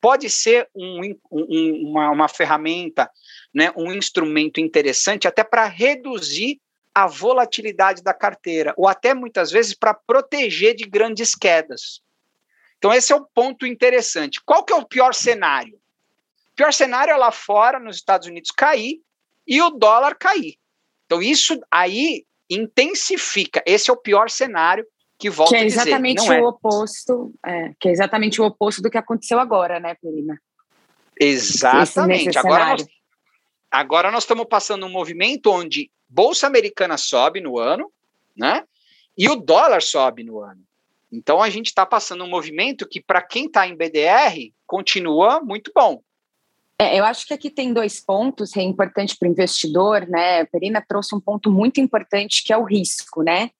pode 0.00 0.30
ser 0.30 0.70
um, 0.72 1.00
um, 1.32 1.88
uma, 1.90 2.10
uma 2.10 2.28
ferramenta, 2.28 3.10
né, 3.52 3.72
um 3.76 3.92
instrumento 3.92 4.60
interessante 4.60 5.26
até 5.26 5.42
para 5.42 5.66
reduzir 5.66 6.60
a 6.94 7.08
volatilidade 7.08 8.04
da 8.04 8.14
carteira, 8.14 8.72
ou 8.76 8.86
até 8.86 9.12
muitas 9.12 9.50
vezes 9.50 9.74
para 9.74 9.94
proteger 9.94 10.76
de 10.76 10.84
grandes 10.84 11.34
quedas. 11.34 12.02
Então, 12.78 12.92
esse 12.92 13.12
é 13.12 13.16
o 13.16 13.26
ponto 13.34 13.66
interessante. 13.66 14.40
Qual 14.46 14.64
que 14.64 14.72
é 14.72 14.76
o 14.76 14.86
pior 14.86 15.12
cenário? 15.12 15.74
O 16.52 16.54
pior 16.54 16.72
cenário 16.72 17.10
é 17.10 17.16
lá 17.16 17.32
fora, 17.32 17.80
nos 17.80 17.96
Estados 17.96 18.28
Unidos, 18.28 18.52
cair 18.52 19.00
e 19.44 19.60
o 19.60 19.70
dólar 19.70 20.14
cair. 20.14 20.61
Então, 21.12 21.20
isso 21.20 21.60
aí 21.70 22.24
intensifica. 22.48 23.62
Esse 23.66 23.90
é 23.90 23.92
o 23.92 23.98
pior 23.98 24.30
cenário 24.30 24.86
que 25.18 25.28
volta 25.28 25.54
que 25.54 25.62
é 25.62 25.66
exatamente 25.66 26.22
dizer, 26.22 26.40
o 26.40 26.46
é. 26.46 26.48
oposto, 26.48 27.34
é, 27.44 27.72
que 27.78 27.88
é 27.88 27.92
exatamente 27.92 28.40
o 28.40 28.44
oposto 28.46 28.80
do 28.80 28.90
que 28.90 28.96
aconteceu 28.96 29.38
agora, 29.38 29.78
né, 29.78 29.94
Pelina? 29.94 30.40
Exatamente. 31.20 32.38
Agora 32.38 32.70
nós, 32.70 32.86
agora 33.70 34.10
nós 34.10 34.22
estamos 34.22 34.46
passando 34.48 34.86
um 34.86 34.90
movimento 34.90 35.50
onde 35.50 35.90
bolsa 36.08 36.46
americana 36.46 36.96
sobe 36.96 37.42
no 37.42 37.58
ano, 37.58 37.92
né? 38.34 38.64
E 39.16 39.28
o 39.28 39.36
dólar 39.36 39.82
sobe 39.82 40.24
no 40.24 40.40
ano. 40.40 40.62
Então 41.12 41.42
a 41.42 41.50
gente 41.50 41.66
está 41.66 41.84
passando 41.84 42.24
um 42.24 42.28
movimento 42.28 42.88
que, 42.88 43.02
para 43.02 43.20
quem 43.20 43.46
está 43.46 43.68
em 43.68 43.76
BDR, 43.76 44.50
continua 44.66 45.42
muito 45.42 45.70
bom. 45.74 46.02
É, 46.82 46.98
eu 46.98 47.04
acho 47.04 47.24
que 47.24 47.32
aqui 47.32 47.48
tem 47.48 47.72
dois 47.72 48.00
pontos 48.00 48.50
que 48.50 48.58
é 48.58 48.62
importante 48.64 49.16
para 49.16 49.28
o 49.28 49.30
investidor, 49.30 50.04
né? 50.08 50.40
A 50.40 50.46
Perina 50.46 50.84
trouxe 50.86 51.14
um 51.14 51.20
ponto 51.20 51.48
muito 51.48 51.80
importante 51.80 52.42
que 52.44 52.52
é 52.52 52.56
o 52.56 52.64
risco, 52.64 53.22
né? 53.22 53.50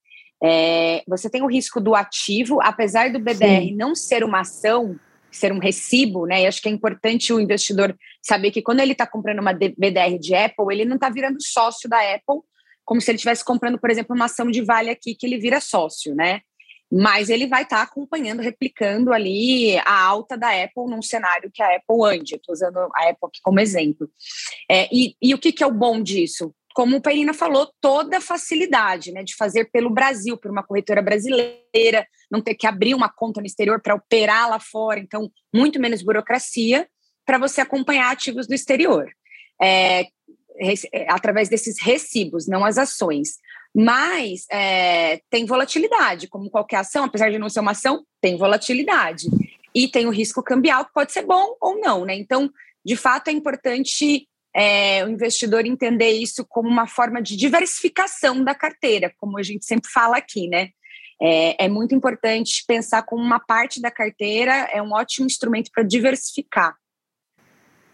É, 0.43 1.05
você 1.07 1.31
tem 1.31 1.41
o 1.41 1.47
risco 1.47 1.81
do 1.81 1.95
ativo, 1.95 2.61
apesar 2.61 3.13
do 3.13 3.21
BDR 3.21 3.69
Sim. 3.69 3.77
não 3.77 3.95
ser 3.95 4.25
uma 4.25 4.41
ação, 4.41 4.99
ser 5.31 5.53
um 5.53 5.61
recibo, 5.61 6.27
né? 6.27 6.43
E 6.43 6.47
acho 6.49 6.61
que 6.61 6.69
é 6.69 6.73
importante 6.73 7.33
o 7.33 7.39
investidor 7.39 7.97
saber 8.21 8.51
que 8.51 8.61
quando 8.61 8.81
ele 8.81 8.91
está 8.91 9.07
comprando 9.07 9.39
uma 9.39 9.53
BDR 9.53 10.19
de 10.19 10.35
Apple, 10.35 10.67
ele 10.73 10.85
não 10.85 10.97
está 10.97 11.09
virando 11.09 11.39
sócio 11.41 11.89
da 11.89 11.99
Apple, 11.99 12.41
como 12.85 13.01
se 13.01 13.09
ele 13.09 13.17
estivesse 13.17 13.45
comprando, 13.45 13.79
por 13.79 13.89
exemplo, 13.89 14.17
uma 14.17 14.25
ação 14.25 14.51
de 14.51 14.63
Vale 14.63 14.91
aqui 14.91 15.15
que 15.15 15.25
ele 15.25 15.39
vira 15.39 15.61
sócio, 15.61 16.13
né? 16.13 16.41
Mas 16.95 17.31
ele 17.31 17.47
vai 17.47 17.63
estar 17.63 17.79
tá 17.79 17.83
acompanhando, 17.83 18.43
replicando 18.43 19.15
ali 19.15 19.79
a 19.79 19.99
alta 19.99 20.37
da 20.37 20.49
Apple 20.51 20.91
num 20.91 21.01
cenário 21.01 21.51
que 21.51 21.63
a 21.63 21.77
Apple 21.77 22.05
ande. 22.05 22.35
Estou 22.35 22.53
usando 22.53 22.77
a 22.77 23.09
Apple 23.09 23.29
aqui 23.29 23.41
como 23.43 23.59
exemplo. 23.59 24.11
É, 24.71 24.89
e, 24.93 25.17
e, 25.23 25.33
o 25.33 25.39
que, 25.39 25.53
que 25.53 25.65
é 25.65 25.67
o 25.67 25.73
bom 25.73 26.03
disso? 26.03 26.55
Como 26.75 26.97
o 26.97 27.01
Perina 27.01 27.33
falou, 27.33 27.73
toda 27.81 28.19
a 28.19 28.21
facilidade 28.21 29.11
né, 29.11 29.23
de 29.23 29.35
fazer 29.35 29.71
pelo 29.71 29.89
Brasil, 29.89 30.37
por 30.37 30.51
uma 30.51 30.63
corretora 30.63 31.01
brasileira, 31.01 32.07
não 32.31 32.43
ter 32.43 32.55
que 32.55 32.67
abrir 32.67 32.95
uma 32.95 33.09
conta 33.09 33.41
no 33.41 33.47
exterior 33.47 33.81
para 33.81 33.95
operar 33.95 34.51
lá 34.51 34.61
fora, 34.61 35.01
então, 35.01 35.31
muito 35.55 35.81
menos 35.81 36.03
burocracia 36.03 36.87
para 37.25 37.39
você 37.39 37.63
acompanhar 37.63 38.13
ativos 38.13 38.47
do 38.47 38.55
exterior. 38.55 39.11
É, 39.61 40.09
é 40.61 41.11
através 41.11 41.49
desses 41.49 41.81
recibos, 41.81 42.47
não 42.47 42.65
as 42.65 42.77
ações. 42.77 43.39
Mas 43.75 44.47
é, 44.51 45.21
tem 45.31 45.47
volatilidade, 45.47 46.29
como 46.29 46.51
qualquer 46.51 46.77
ação, 46.77 47.05
apesar 47.05 47.31
de 47.31 47.39
não 47.39 47.49
ser 47.49 47.61
uma 47.61 47.71
ação, 47.71 48.05
tem 48.21 48.37
volatilidade. 48.37 49.29
E 49.75 49.89
tem 49.89 50.07
o 50.07 50.11
risco 50.11 50.43
cambial, 50.43 50.85
que 50.85 50.93
pode 50.93 51.13
ser 51.13 51.23
bom 51.23 51.57
ou 51.61 51.81
não, 51.81 52.05
né? 52.05 52.15
Então, 52.15 52.51
de 52.85 52.97
fato, 52.97 53.29
é 53.29 53.33
importante 53.33 54.29
é, 54.55 55.05
o 55.05 55.09
investidor 55.09 55.65
entender 55.65 56.11
isso 56.11 56.45
como 56.47 56.69
uma 56.69 56.87
forma 56.87 57.23
de 57.23 57.37
diversificação 57.37 58.45
da 58.45 58.55
carteira, 58.55 59.13
como 59.19 59.39
a 59.39 59.43
gente 59.43 59.65
sempre 59.65 59.91
fala 59.91 60.19
aqui, 60.19 60.49
né? 60.49 60.69
É, 61.21 61.67
é 61.67 61.69
muito 61.69 61.95
importante 61.95 62.65
pensar 62.67 63.03
como 63.05 63.23
uma 63.23 63.39
parte 63.39 63.81
da 63.81 63.91
carteira 63.91 64.69
é 64.73 64.83
um 64.83 64.93
ótimo 64.93 65.25
instrumento 65.25 65.71
para 65.73 65.85
diversificar. 65.85 66.75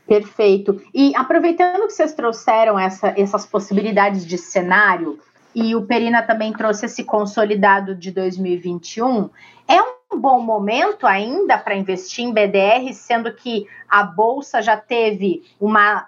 Perfeito. 0.07 0.83
E 0.95 1.15
aproveitando 1.15 1.87
que 1.87 1.93
vocês 1.93 2.15
trouxeram 2.15 2.79
essa, 2.79 3.13
essas 3.19 3.45
possibilidades 3.45 4.27
de 4.27 4.39
cenário, 4.39 5.21
e 5.61 5.75
o 5.75 5.83
Perina 5.83 6.23
também 6.23 6.53
trouxe 6.53 6.87
esse 6.87 7.03
consolidado 7.03 7.93
de 7.93 8.13
2021, 8.13 9.29
é 9.67 9.83
um 9.83 10.17
bom 10.17 10.41
momento 10.41 11.05
ainda 11.05 11.59
para 11.59 11.75
investir 11.75 12.25
em 12.25 12.33
BDR, 12.33 12.95
sendo 12.95 13.35
que 13.35 13.67
a 13.89 14.05
bolsa 14.05 14.63
já 14.63 14.77
teve 14.77 15.43
uma 15.59 16.07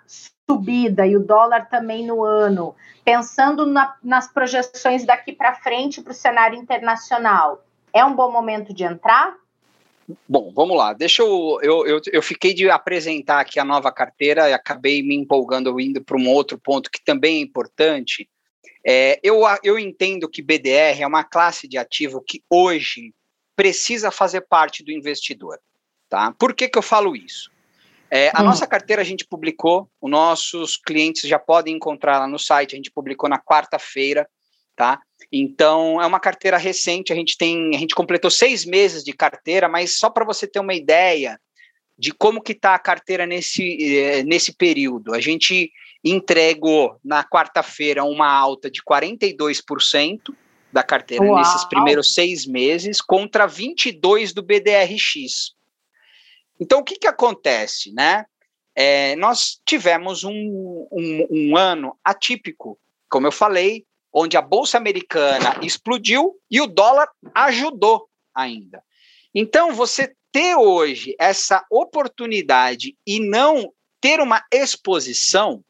subida 0.49 1.04
e 1.04 1.16
o 1.16 1.26
dólar 1.26 1.69
também 1.69 2.07
no 2.07 2.23
ano, 2.23 2.76
pensando 3.04 3.66
na, 3.66 3.97
nas 4.04 4.33
projeções 4.33 5.04
daqui 5.04 5.33
para 5.33 5.54
frente 5.54 6.00
para 6.00 6.12
o 6.12 6.14
cenário 6.14 6.57
internacional, 6.57 7.64
é 7.92 8.04
um 8.04 8.14
bom 8.14 8.30
momento 8.30 8.73
de 8.73 8.85
entrar? 8.85 9.35
Bom, 10.28 10.52
vamos 10.54 10.76
lá. 10.76 10.92
Deixa 10.92 11.23
eu, 11.23 11.59
eu, 11.61 11.87
eu, 11.87 12.00
eu 12.12 12.23
fiquei 12.23 12.54
de 12.54 12.71
apresentar 12.71 13.40
aqui 13.40 13.59
a 13.59 13.64
nova 13.64 13.90
carteira 13.90 14.49
e 14.49 14.52
acabei 14.52 15.02
me 15.02 15.16
empolgando 15.16 15.80
indo 15.80 16.00
para 16.04 16.16
um 16.16 16.28
outro 16.28 16.57
ponto 16.57 16.88
que 16.88 17.02
também 17.04 17.38
é 17.38 17.40
importante, 17.40 18.28
é, 18.87 19.21
eu, 19.23 19.43
eu 19.63 19.79
entendo 19.79 20.29
que 20.29 20.43
BDR 20.43 21.01
é 21.01 21.07
uma 21.07 21.25
classe 21.25 21.69
de 21.69 21.77
ativo 21.77 22.23
que 22.27 22.43
hoje 22.49 23.13
precisa 23.55 24.11
fazer 24.11 24.43
parte 24.43 24.83
do 24.83 24.91
investidor. 24.91 25.59
Tá? 26.09 26.33
Por 26.39 26.55
que, 26.55 26.69
que 26.69 26.79
eu 26.79 26.83
falo 26.83 27.15
isso? 27.15 27.51
É, 28.11 28.31
a 28.35 28.43
hum. 28.43 28.47
nossa 28.47 28.67
carteira 28.67 29.03
a 29.03 29.05
gente 29.05 29.25
publicou, 29.25 29.89
os 30.01 30.11
nossos 30.11 30.77
clientes 30.77 31.29
já 31.29 31.39
podem 31.39 31.77
encontrar 31.77 32.19
lá 32.19 32.27
no 32.27 32.39
site, 32.39 32.75
a 32.75 32.77
gente 32.77 32.91
publicou 32.91 33.29
na 33.29 33.39
quarta-feira, 33.39 34.29
tá? 34.75 34.99
Então 35.31 36.01
é 36.03 36.07
uma 36.07 36.19
carteira 36.19 36.57
recente, 36.57 37.13
a 37.13 37.17
gente 37.17 37.37
tem, 37.37 37.77
a 37.77 37.79
gente 37.79 37.95
completou 37.95 38.31
seis 38.31 38.65
meses 38.65 39.05
de 39.05 39.13
carteira, 39.13 39.69
mas 39.69 39.97
só 39.97 40.11
para 40.11 40.25
você 40.25 40.47
ter 40.47 40.59
uma 40.59 40.75
ideia 40.75 41.39
de 41.97 42.13
como 42.13 42.43
que 42.43 42.53
está 42.53 42.75
a 42.75 42.79
carteira 42.79 43.27
nesse, 43.27 43.77
eh, 43.97 44.25
nesse 44.25 44.57
período. 44.57 45.15
A 45.15 45.21
gente 45.21 45.71
entregou 46.04 46.99
na 47.04 47.23
quarta-feira 47.23 48.04
uma 48.04 48.30
alta 48.30 48.71
de 48.71 48.83
42% 48.83 50.35
da 50.73 50.83
carteira 50.83 51.25
Uau. 51.25 51.38
nesses 51.38 51.64
primeiros 51.64 52.14
seis 52.14 52.47
meses, 52.47 53.00
contra 53.00 53.47
22% 53.47 54.33
do 54.33 54.42
BDRX. 54.42 55.54
Então, 56.59 56.80
o 56.80 56.85
que, 56.85 56.97
que 56.97 57.07
acontece, 57.07 57.92
né? 57.92 58.25
É, 58.75 59.16
nós 59.16 59.61
tivemos 59.64 60.25
um, 60.25 60.87
um, 60.92 61.26
um 61.30 61.57
ano 61.57 61.99
atípico, 62.04 62.78
como 63.09 63.26
eu 63.26 63.33
falei, 63.33 63.85
onde 64.12 64.37
a 64.37 64.42
Bolsa 64.42 64.78
Americana 64.78 65.59
explodiu 65.62 66.37
e 66.50 66.61
o 66.61 66.66
dólar 66.66 67.09
ajudou 67.35 68.09
ainda. 68.35 68.83
Então, 69.35 69.73
você 69.73 70.14
ter 70.33 70.57
hoje 70.57 71.14
essa 71.19 71.64
oportunidade 71.71 72.97
e 73.07 73.21
não 73.21 73.73
ter 74.00 74.21
uma 74.21 74.42
exposição, 74.52 75.64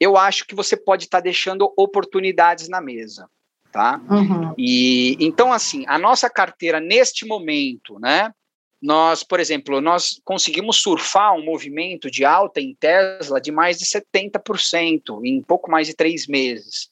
eu 0.00 0.16
acho 0.16 0.46
que 0.46 0.54
você 0.54 0.76
pode 0.76 1.04
estar 1.04 1.18
tá 1.18 1.22
deixando 1.22 1.72
oportunidades 1.76 2.68
na 2.68 2.80
mesa, 2.80 3.28
tá? 3.72 4.00
Uhum. 4.10 4.54
E 4.56 5.16
então 5.20 5.52
assim, 5.52 5.84
a 5.86 5.98
nossa 5.98 6.30
carteira 6.30 6.80
neste 6.80 7.26
momento, 7.26 7.98
né? 7.98 8.32
Nós, 8.80 9.24
por 9.24 9.40
exemplo, 9.40 9.80
nós 9.80 10.20
conseguimos 10.24 10.76
surfar 10.76 11.34
um 11.34 11.44
movimento 11.44 12.08
de 12.08 12.24
alta 12.24 12.60
em 12.60 12.76
Tesla 12.76 13.40
de 13.40 13.50
mais 13.50 13.76
de 13.76 13.84
70% 13.84 15.20
em 15.24 15.42
pouco 15.42 15.68
mais 15.68 15.88
de 15.88 15.94
três 15.94 16.28
meses, 16.28 16.88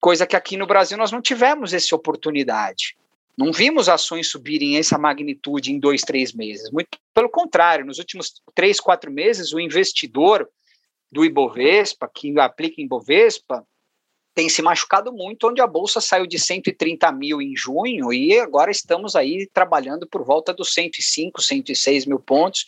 coisa 0.00 0.26
que 0.26 0.34
aqui 0.34 0.56
no 0.56 0.66
Brasil 0.66 0.96
nós 0.96 1.12
não 1.12 1.20
tivemos 1.20 1.74
essa 1.74 1.94
oportunidade. 1.94 2.96
Não 3.36 3.52
vimos 3.52 3.88
ações 3.88 4.30
subirem 4.30 4.78
essa 4.78 4.96
magnitude 4.96 5.72
em 5.72 5.78
dois, 5.78 6.02
três 6.02 6.32
meses. 6.32 6.70
Muito 6.70 6.96
pelo 7.12 7.28
contrário, 7.28 7.84
nos 7.84 7.98
últimos 7.98 8.32
três, 8.54 8.80
quatro 8.80 9.10
meses, 9.10 9.52
o 9.52 9.60
investidor 9.60 10.48
do 11.14 11.24
Ibovespa, 11.24 12.10
que 12.12 12.36
aplica 12.40 12.80
em 12.80 12.86
Ibovespa, 12.86 13.64
tem 14.34 14.48
se 14.48 14.60
machucado 14.60 15.12
muito, 15.12 15.48
onde 15.48 15.62
a 15.62 15.66
bolsa 15.66 16.00
saiu 16.00 16.26
de 16.26 16.40
130 16.40 17.12
mil 17.12 17.40
em 17.40 17.56
junho 17.56 18.12
e 18.12 18.36
agora 18.40 18.68
estamos 18.68 19.14
aí 19.14 19.48
trabalhando 19.54 20.08
por 20.08 20.24
volta 20.24 20.52
dos 20.52 20.74
105, 20.74 21.40
106 21.40 22.04
mil 22.04 22.18
pontos 22.18 22.66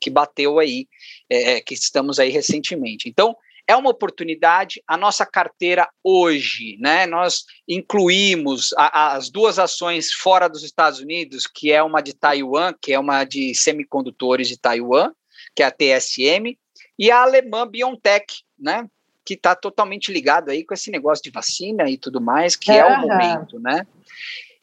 que 0.00 0.08
bateu 0.08 0.60
aí, 0.60 0.86
é, 1.28 1.54
é, 1.54 1.60
que 1.60 1.74
estamos 1.74 2.20
aí 2.20 2.30
recentemente. 2.30 3.08
Então, 3.08 3.36
é 3.66 3.74
uma 3.74 3.90
oportunidade. 3.90 4.80
A 4.86 4.96
nossa 4.96 5.26
carteira 5.26 5.90
hoje, 6.02 6.78
né? 6.78 7.04
Nós 7.04 7.44
incluímos 7.68 8.72
a, 8.78 9.16
as 9.16 9.28
duas 9.28 9.58
ações 9.58 10.12
fora 10.12 10.46
dos 10.46 10.62
Estados 10.62 11.00
Unidos, 11.00 11.48
que 11.48 11.72
é 11.72 11.82
uma 11.82 12.00
de 12.00 12.14
Taiwan, 12.14 12.72
que 12.80 12.92
é 12.92 12.98
uma 12.98 13.24
de 13.24 13.56
semicondutores 13.56 14.46
de 14.48 14.56
Taiwan, 14.56 15.12
que 15.54 15.64
é 15.64 15.66
a 15.66 15.72
TSM, 15.72 16.56
e 16.98 17.10
a 17.10 17.22
alemã 17.22 17.66
BioNTech, 17.66 18.42
né? 18.58 18.88
Que 19.24 19.34
está 19.34 19.54
totalmente 19.54 20.12
ligado 20.12 20.50
aí 20.50 20.64
com 20.64 20.74
esse 20.74 20.90
negócio 20.90 21.22
de 21.22 21.30
vacina 21.30 21.88
e 21.88 21.96
tudo 21.96 22.20
mais, 22.20 22.56
que 22.56 22.70
uhum. 22.70 22.76
é 22.76 22.86
o 22.86 23.00
momento, 23.00 23.60
né? 23.60 23.86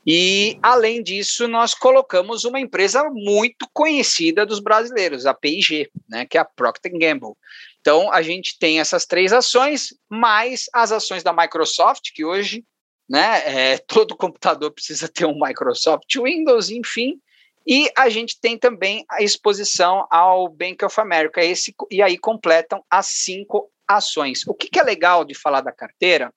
E, 0.07 0.59
além 0.61 1.01
disso, 1.01 1.47
nós 1.47 1.73
colocamos 1.73 2.43
uma 2.45 2.59
empresa 2.59 3.09
muito 3.09 3.67
conhecida 3.73 4.45
dos 4.45 4.59
brasileiros, 4.59 5.25
a 5.25 5.33
P&G, 5.33 5.89
né, 6.07 6.27
que 6.27 6.37
é 6.37 6.41
a 6.41 6.45
Procter 6.45 6.91
Gamble. 6.91 7.33
Então, 7.81 8.11
a 8.11 8.21
gente 8.21 8.59
tem 8.59 8.79
essas 8.79 9.07
três 9.07 9.33
ações, 9.33 9.95
mais 10.07 10.65
as 10.71 10.91
ações 10.91 11.23
da 11.23 11.33
Microsoft, 11.33 12.11
que 12.13 12.23
hoje 12.23 12.63
né, 13.09 13.41
é, 13.45 13.77
todo 13.87 14.15
computador 14.15 14.71
precisa 14.71 15.07
ter 15.07 15.25
um 15.25 15.39
Microsoft 15.39 16.15
Windows, 16.15 16.69
enfim, 16.69 17.19
e 17.65 17.89
a 17.97 18.09
gente 18.09 18.39
tem 18.39 18.57
também 18.57 19.03
a 19.09 19.23
exposição 19.23 20.05
ao 20.11 20.47
Bank 20.47 20.85
of 20.85 20.99
America, 21.01 21.43
esse, 21.43 21.73
e 21.89 22.01
aí 22.01 22.17
completam 22.17 22.83
as 22.89 23.07
cinco 23.07 23.71
ações. 23.87 24.41
O 24.47 24.53
que, 24.53 24.69
que 24.69 24.79
é 24.79 24.83
legal 24.83 25.25
de 25.25 25.33
falar 25.33 25.61
da 25.61 25.71
carteira? 25.71 26.31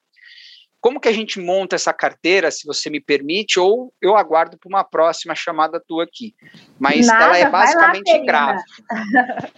Como 0.81 0.99
que 0.99 1.09
a 1.09 1.13
gente 1.13 1.39
monta 1.39 1.75
essa 1.75 1.93
carteira, 1.93 2.49
se 2.49 2.65
você 2.65 2.89
me 2.89 3.01
permite, 3.01 3.59
ou 3.59 3.93
eu 4.01 4.15
aguardo 4.15 4.57
para 4.57 4.69
uma 4.69 4.83
próxima 4.83 5.35
chamada 5.35 5.83
tua 5.85 6.05
aqui. 6.05 6.33
Mas 6.79 7.05
Nada, 7.05 7.25
ela 7.25 7.37
é 7.37 7.49
basicamente 7.49 8.11
lá, 8.11 8.25
gráfica. 8.25 8.83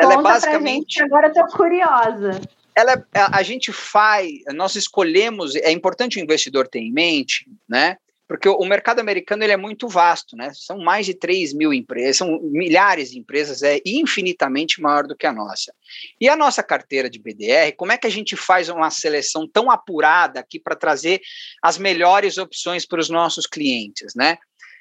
ela 0.00 0.14
é 0.14 0.22
basicamente. 0.22 0.94
Gente, 0.94 1.02
agora 1.02 1.26
eu 1.26 1.32
estou 1.32 1.46
curiosa. 1.58 2.40
Ela, 2.74 2.94
a, 3.14 3.18
é, 3.18 3.26
a 3.32 3.42
gente 3.42 3.70
faz, 3.70 4.30
nós 4.54 4.74
escolhemos, 4.74 5.54
é 5.56 5.70
importante 5.70 6.18
o 6.18 6.22
investidor 6.22 6.66
ter 6.66 6.80
em 6.80 6.90
mente, 6.90 7.46
né? 7.68 7.98
Porque 8.32 8.48
o 8.48 8.64
mercado 8.64 8.98
americano 8.98 9.44
ele 9.44 9.52
é 9.52 9.58
muito 9.58 9.86
vasto, 9.86 10.34
né? 10.34 10.50
São 10.54 10.78
mais 10.78 11.04
de 11.04 11.12
3 11.12 11.52
mil 11.52 11.70
empresas, 11.70 12.16
são 12.16 12.40
milhares 12.40 13.10
de 13.10 13.18
empresas, 13.18 13.62
é 13.62 13.78
infinitamente 13.84 14.80
maior 14.80 15.06
do 15.06 15.14
que 15.14 15.26
a 15.26 15.32
nossa. 15.34 15.74
E 16.18 16.30
a 16.30 16.34
nossa 16.34 16.62
carteira 16.62 17.10
de 17.10 17.18
BDR, 17.18 17.76
como 17.76 17.92
é 17.92 17.98
que 17.98 18.06
a 18.06 18.10
gente 18.10 18.34
faz 18.34 18.70
uma 18.70 18.90
seleção 18.90 19.46
tão 19.46 19.70
apurada 19.70 20.40
aqui 20.40 20.58
para 20.58 20.74
trazer 20.74 21.20
as 21.62 21.76
melhores 21.76 22.38
opções 22.38 22.86
para 22.86 23.00
os 23.00 23.10
nossos 23.10 23.46
clientes, 23.46 24.14
né? 24.14 24.38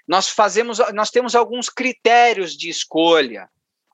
Nós 0.07 0.29
fazemos, 0.29 0.79
nós 0.93 1.11
temos 1.11 1.35
alguns 1.35 1.67
critérios 1.67 2.55
de 2.55 2.69
escolha, 2.69 3.49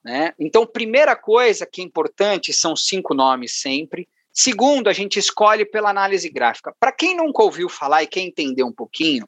né? 0.06 0.36
Então, 0.38 0.68
primeira 0.68 1.16
coisa 1.16 1.66
que 1.66 1.82
é 1.82 1.84
importante 1.84 2.54
são 2.54 2.76
cinco 2.76 3.16
nomes 3.16 3.60
sempre. 3.60 4.08
Segundo, 4.40 4.88
a 4.88 4.94
gente 4.94 5.18
escolhe 5.18 5.66
pela 5.66 5.90
análise 5.90 6.30
gráfica. 6.30 6.72
Para 6.80 6.92
quem 6.92 7.18
nunca 7.18 7.42
ouviu 7.42 7.68
falar 7.68 8.04
e 8.04 8.08
quer 8.08 8.20
entender 8.20 8.62
um 8.62 8.72
pouquinho, 8.72 9.28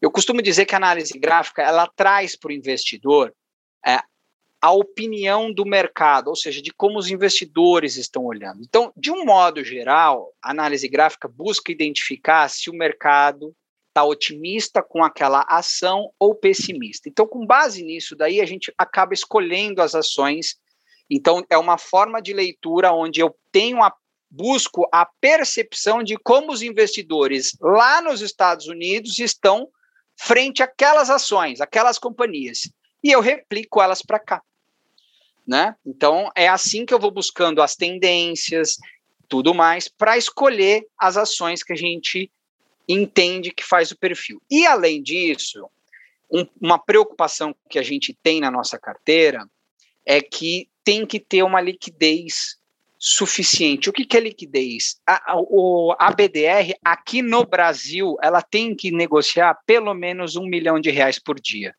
eu 0.00 0.10
costumo 0.10 0.40
dizer 0.40 0.64
que 0.64 0.74
a 0.74 0.78
análise 0.78 1.12
gráfica 1.18 1.60
ela 1.60 1.86
traz 1.86 2.36
para 2.36 2.48
o 2.48 2.52
investidor 2.52 3.34
é, 3.86 3.98
a 4.58 4.72
opinião 4.72 5.52
do 5.52 5.66
mercado, 5.66 6.28
ou 6.28 6.34
seja, 6.34 6.62
de 6.62 6.72
como 6.72 6.98
os 6.98 7.10
investidores 7.10 7.98
estão 7.98 8.24
olhando. 8.24 8.62
Então, 8.62 8.90
de 8.96 9.10
um 9.10 9.26
modo 9.26 9.62
geral, 9.62 10.32
a 10.40 10.52
análise 10.52 10.88
gráfica 10.88 11.28
busca 11.28 11.70
identificar 11.70 12.48
se 12.48 12.70
o 12.70 12.74
mercado 12.74 13.54
está 13.88 14.04
otimista 14.04 14.82
com 14.82 15.04
aquela 15.04 15.44
ação 15.50 16.10
ou 16.18 16.34
pessimista. 16.34 17.10
Então, 17.10 17.26
com 17.26 17.44
base 17.44 17.84
nisso, 17.84 18.16
daí 18.16 18.40
a 18.40 18.46
gente 18.46 18.72
acaba 18.78 19.12
escolhendo 19.12 19.82
as 19.82 19.94
ações. 19.94 20.56
Então, 21.10 21.44
é 21.50 21.58
uma 21.58 21.76
forma 21.76 22.22
de 22.22 22.32
leitura 22.32 22.90
onde 22.90 23.20
eu 23.20 23.36
tenho 23.52 23.82
a 23.82 23.94
busco 24.30 24.88
a 24.92 25.04
percepção 25.04 26.02
de 26.02 26.16
como 26.16 26.52
os 26.52 26.62
investidores 26.62 27.56
lá 27.60 28.00
nos 28.00 28.20
Estados 28.20 28.66
Unidos 28.66 29.18
estão 29.18 29.68
frente 30.16 30.62
àquelas 30.62 31.10
ações, 31.10 31.60
aquelas 31.60 31.98
companhias, 31.98 32.70
e 33.02 33.10
eu 33.10 33.20
replico 33.20 33.82
elas 33.82 34.02
para 34.02 34.18
cá. 34.18 34.42
Né? 35.46 35.74
Então 35.84 36.30
é 36.36 36.46
assim 36.46 36.86
que 36.86 36.94
eu 36.94 36.98
vou 37.00 37.10
buscando 37.10 37.60
as 37.60 37.74
tendências, 37.74 38.76
tudo 39.28 39.52
mais, 39.52 39.88
para 39.88 40.16
escolher 40.16 40.86
as 40.96 41.16
ações 41.16 41.62
que 41.62 41.72
a 41.72 41.76
gente 41.76 42.30
entende 42.86 43.50
que 43.50 43.64
faz 43.64 43.90
o 43.90 43.98
perfil. 43.98 44.40
E 44.50 44.66
além 44.66 45.02
disso, 45.02 45.68
um, 46.30 46.46
uma 46.60 46.78
preocupação 46.78 47.54
que 47.68 47.78
a 47.78 47.82
gente 47.82 48.16
tem 48.22 48.40
na 48.40 48.50
nossa 48.50 48.78
carteira 48.78 49.48
é 50.04 50.20
que 50.20 50.68
tem 50.84 51.06
que 51.06 51.18
ter 51.18 51.42
uma 51.42 51.60
liquidez 51.60 52.59
suficiente. 53.02 53.88
O 53.88 53.92
que, 53.94 54.04
que 54.04 54.14
é 54.14 54.20
liquidez? 54.20 55.00
A, 55.06 55.34
o, 55.38 55.96
a 55.98 56.10
BDR, 56.10 56.74
aqui 56.84 57.22
no 57.22 57.46
Brasil, 57.46 58.18
ela 58.22 58.42
tem 58.42 58.76
que 58.76 58.90
negociar 58.90 59.58
pelo 59.64 59.94
menos 59.94 60.36
um 60.36 60.44
milhão 60.44 60.78
de 60.78 60.90
reais 60.90 61.18
por 61.18 61.40
dia. 61.40 61.74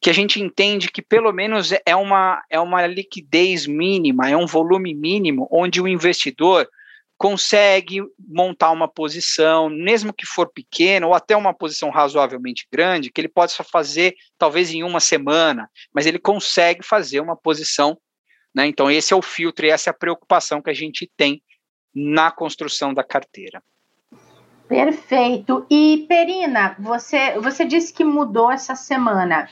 Que 0.00 0.10
a 0.10 0.12
gente 0.12 0.42
entende 0.42 0.90
que 0.90 1.00
pelo 1.00 1.32
menos 1.32 1.72
é 1.86 1.94
uma, 1.94 2.42
é 2.50 2.58
uma 2.58 2.84
liquidez 2.84 3.64
mínima, 3.64 4.28
é 4.28 4.36
um 4.36 4.44
volume 4.44 4.92
mínimo, 4.92 5.48
onde 5.52 5.80
o 5.80 5.86
investidor 5.86 6.68
consegue 7.16 8.02
montar 8.18 8.72
uma 8.72 8.88
posição, 8.88 9.70
mesmo 9.70 10.12
que 10.12 10.26
for 10.26 10.50
pequena, 10.52 11.06
ou 11.06 11.14
até 11.14 11.36
uma 11.36 11.54
posição 11.54 11.90
razoavelmente 11.90 12.66
grande, 12.70 13.10
que 13.10 13.20
ele 13.20 13.28
possa 13.28 13.62
fazer 13.62 14.16
talvez 14.36 14.72
em 14.72 14.82
uma 14.82 15.00
semana, 15.00 15.70
mas 15.94 16.06
ele 16.06 16.18
consegue 16.18 16.84
fazer 16.84 17.20
uma 17.20 17.36
posição 17.36 17.96
né? 18.56 18.66
Então, 18.66 18.90
esse 18.90 19.12
é 19.12 19.16
o 19.16 19.20
filtro 19.20 19.66
e 19.66 19.68
essa 19.68 19.90
é 19.90 19.92
a 19.92 19.94
preocupação 19.94 20.62
que 20.62 20.70
a 20.70 20.74
gente 20.74 21.06
tem 21.14 21.42
na 21.94 22.30
construção 22.30 22.94
da 22.94 23.04
carteira. 23.04 23.62
Perfeito. 24.66 25.66
E 25.70 26.06
Perina, 26.08 26.74
você, 26.78 27.38
você 27.38 27.66
disse 27.66 27.92
que 27.92 28.02
mudou 28.02 28.50
essa 28.50 28.74
semana. 28.74 29.46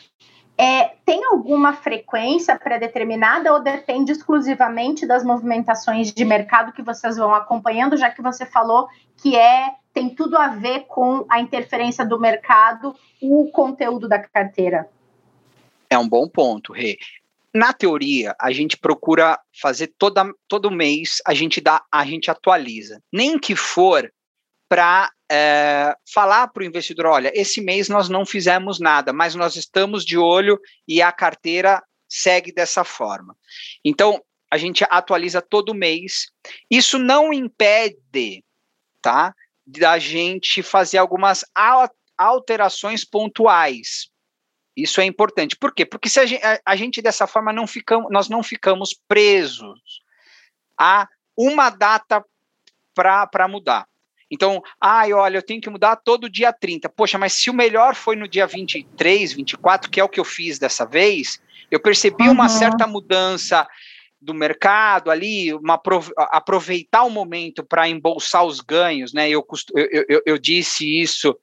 É, 0.56 0.94
tem 1.04 1.22
alguma 1.24 1.74
frequência 1.74 2.58
pré-determinada 2.58 3.52
ou 3.52 3.62
depende 3.62 4.12
exclusivamente 4.12 5.06
das 5.06 5.22
movimentações 5.22 6.10
de 6.12 6.24
mercado 6.24 6.72
que 6.72 6.82
vocês 6.82 7.16
vão 7.16 7.34
acompanhando, 7.34 7.96
já 7.98 8.10
que 8.10 8.22
você 8.22 8.46
falou 8.46 8.88
que 9.18 9.36
é 9.36 9.74
tem 9.92 10.08
tudo 10.08 10.36
a 10.36 10.48
ver 10.48 10.86
com 10.86 11.26
a 11.28 11.40
interferência 11.40 12.06
do 12.06 12.18
mercado, 12.18 12.96
o 13.20 13.50
conteúdo 13.50 14.08
da 14.08 14.18
carteira? 14.18 14.88
É 15.90 15.98
um 15.98 16.08
bom 16.08 16.26
ponto, 16.26 16.72
Rê 16.72 16.96
na 17.54 17.72
teoria, 17.72 18.34
a 18.40 18.50
gente 18.50 18.76
procura 18.76 19.38
fazer 19.60 19.94
toda, 19.96 20.28
todo 20.48 20.70
mês, 20.70 21.18
a 21.24 21.32
gente 21.32 21.60
dá, 21.60 21.82
a 21.90 22.04
gente 22.04 22.30
atualiza. 22.30 23.00
Nem 23.12 23.38
que 23.38 23.54
for 23.54 24.12
para 24.68 25.10
é, 25.30 25.94
falar 26.12 26.48
para 26.48 26.62
o 26.62 26.66
investidor, 26.66 27.06
olha, 27.06 27.30
esse 27.32 27.60
mês 27.60 27.88
nós 27.88 28.08
não 28.08 28.26
fizemos 28.26 28.80
nada, 28.80 29.12
mas 29.12 29.36
nós 29.36 29.54
estamos 29.54 30.04
de 30.04 30.18
olho 30.18 30.58
e 30.88 31.00
a 31.00 31.12
carteira 31.12 31.80
segue 32.08 32.52
dessa 32.52 32.82
forma. 32.82 33.36
Então, 33.84 34.20
a 34.50 34.58
gente 34.58 34.84
atualiza 34.90 35.40
todo 35.40 35.74
mês. 35.74 36.26
Isso 36.70 36.98
não 36.98 37.32
impede, 37.32 38.44
tá, 39.00 39.34
da 39.66 39.98
gente 39.98 40.62
fazer 40.62 40.98
algumas 40.98 41.44
alterações 42.16 43.04
pontuais. 43.04 44.08
Isso 44.76 45.00
é 45.00 45.04
importante. 45.04 45.56
Por 45.56 45.72
quê? 45.72 45.86
Porque 45.86 46.08
se 46.08 46.18
a 46.18 46.26
gente, 46.26 46.44
a, 46.44 46.60
a 46.66 46.76
gente 46.76 47.00
dessa 47.00 47.26
forma 47.26 47.52
não 47.52 47.66
ficamos, 47.66 48.10
nós 48.10 48.28
não 48.28 48.42
ficamos 48.42 48.94
presos 49.06 50.02
a 50.78 51.08
uma 51.36 51.70
data 51.70 52.24
para 52.94 53.48
mudar. 53.48 53.86
Então, 54.30 54.62
ai, 54.80 55.12
olha, 55.12 55.38
eu 55.38 55.42
tenho 55.42 55.60
que 55.60 55.70
mudar 55.70 55.96
todo 55.96 56.30
dia 56.30 56.52
30. 56.52 56.88
Poxa, 56.88 57.18
mas 57.18 57.34
se 57.34 57.50
o 57.50 57.54
melhor 57.54 57.94
foi 57.94 58.16
no 58.16 58.26
dia 58.26 58.46
23, 58.46 59.32
24, 59.32 59.90
que 59.90 60.00
é 60.00 60.04
o 60.04 60.08
que 60.08 60.18
eu 60.18 60.24
fiz 60.24 60.58
dessa 60.58 60.84
vez, 60.84 61.40
eu 61.70 61.78
percebi 61.78 62.24
uhum. 62.24 62.32
uma 62.32 62.48
certa 62.48 62.86
mudança 62.86 63.66
do 64.20 64.34
mercado 64.34 65.10
ali, 65.10 65.52
uma, 65.52 65.80
aproveitar 66.30 67.04
o 67.04 67.10
momento 67.10 67.62
para 67.62 67.88
embolsar 67.88 68.44
os 68.44 68.60
ganhos, 68.60 69.12
né? 69.12 69.28
Eu, 69.28 69.46
eu, 69.74 70.04
eu, 70.08 70.22
eu 70.24 70.38
disse 70.38 71.00
isso 71.00 71.36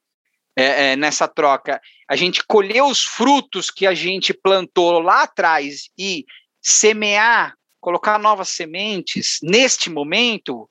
é, 0.56 0.92
é, 0.92 0.96
nessa 0.96 1.26
troca, 1.26 1.80
a 2.08 2.16
gente 2.16 2.44
colher 2.46 2.82
os 2.82 3.02
frutos 3.02 3.70
que 3.70 3.86
a 3.86 3.94
gente 3.94 4.34
plantou 4.34 4.98
lá 4.98 5.22
atrás 5.22 5.88
e 5.98 6.24
semear, 6.60 7.54
colocar 7.80 8.18
novas 8.18 8.50
sementes 8.50 9.38
neste 9.42 9.90
momento, 9.90 10.68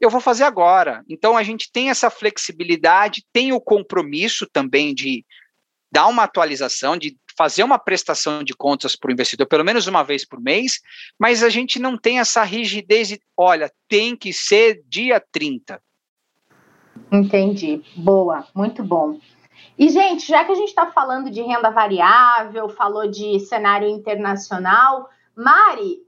eu 0.00 0.10
vou 0.10 0.20
fazer 0.20 0.44
agora. 0.44 1.02
Então 1.08 1.36
a 1.36 1.42
gente 1.42 1.70
tem 1.72 1.90
essa 1.90 2.10
flexibilidade, 2.10 3.24
tem 3.32 3.52
o 3.52 3.60
compromisso 3.60 4.46
também 4.46 4.94
de 4.94 5.24
dar 5.90 6.06
uma 6.06 6.24
atualização, 6.24 6.96
de 6.96 7.16
fazer 7.36 7.62
uma 7.62 7.78
prestação 7.78 8.42
de 8.42 8.52
contas 8.52 8.94
para 8.94 9.08
o 9.08 9.12
investidor 9.12 9.46
pelo 9.46 9.64
menos 9.64 9.86
uma 9.86 10.02
vez 10.02 10.24
por 10.24 10.40
mês, 10.40 10.80
mas 11.18 11.42
a 11.42 11.48
gente 11.48 11.78
não 11.78 11.96
tem 11.96 12.18
essa 12.18 12.42
rigidez 12.42 13.08
de, 13.08 13.20
olha, 13.36 13.72
tem 13.88 14.16
que 14.16 14.32
ser 14.32 14.82
dia 14.86 15.22
30. 15.32 15.80
Entendi. 17.10 17.82
Boa, 17.96 18.46
muito 18.54 18.82
bom. 18.82 19.18
E, 19.78 19.88
gente, 19.88 20.26
já 20.26 20.44
que 20.44 20.52
a 20.52 20.56
gente 20.56 20.68
está 20.68 20.86
falando 20.86 21.30
de 21.30 21.40
renda 21.40 21.70
variável, 21.70 22.68
falou 22.68 23.08
de 23.08 23.38
cenário 23.40 23.88
internacional, 23.88 25.08
Mari, 25.36 26.02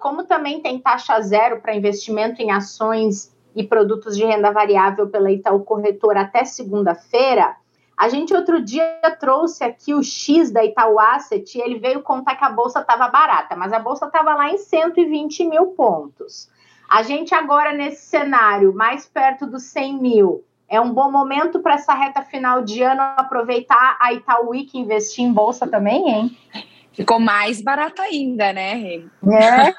como 0.00 0.24
também 0.24 0.60
tem 0.60 0.78
taxa 0.78 1.18
zero 1.22 1.60
para 1.60 1.74
investimento 1.74 2.42
em 2.42 2.50
ações 2.50 3.34
e 3.54 3.64
produtos 3.64 4.16
de 4.16 4.24
renda 4.24 4.52
variável 4.52 5.08
pela 5.08 5.30
Itaú 5.30 5.64
Corretora 5.64 6.20
até 6.20 6.44
segunda-feira, 6.44 7.56
A 7.96 8.10
gente 8.10 8.34
outro 8.34 8.62
dia 8.62 9.00
trouxe 9.18 9.64
aqui 9.64 9.94
o 9.94 10.02
X 10.02 10.50
da 10.50 10.62
Itaú 10.62 11.00
Asset 11.00 11.56
e 11.56 11.62
ele 11.62 11.78
veio 11.78 12.02
contar 12.02 12.36
que 12.36 12.44
a 12.44 12.50
bolsa 12.50 12.80
estava 12.80 13.08
barata, 13.08 13.56
mas 13.56 13.72
a 13.72 13.78
bolsa 13.78 14.04
estava 14.04 14.34
lá 14.34 14.50
em 14.50 14.58
120 14.58 15.44
mil 15.46 15.68
pontos. 15.68 16.50
A 16.88 17.02
gente 17.02 17.34
agora 17.34 17.72
nesse 17.72 18.06
cenário, 18.06 18.74
mais 18.74 19.06
perto 19.06 19.46
dos 19.46 19.64
100 19.64 20.00
mil, 20.00 20.44
é 20.68 20.80
um 20.80 20.92
bom 20.92 21.10
momento 21.10 21.60
para 21.60 21.74
essa 21.74 21.94
reta 21.94 22.22
final 22.22 22.62
de 22.62 22.82
ano 22.82 23.00
aproveitar 23.00 23.96
a 24.00 24.12
Itaú 24.12 24.50
Week 24.50 24.76
e 24.76 24.80
investir 24.80 25.24
em 25.24 25.32
bolsa 25.32 25.66
também, 25.66 26.08
hein? 26.08 26.36
Ficou 26.92 27.20
mais 27.20 27.60
barato 27.60 28.00
ainda, 28.00 28.54
né, 28.54 29.04
É. 29.28 29.74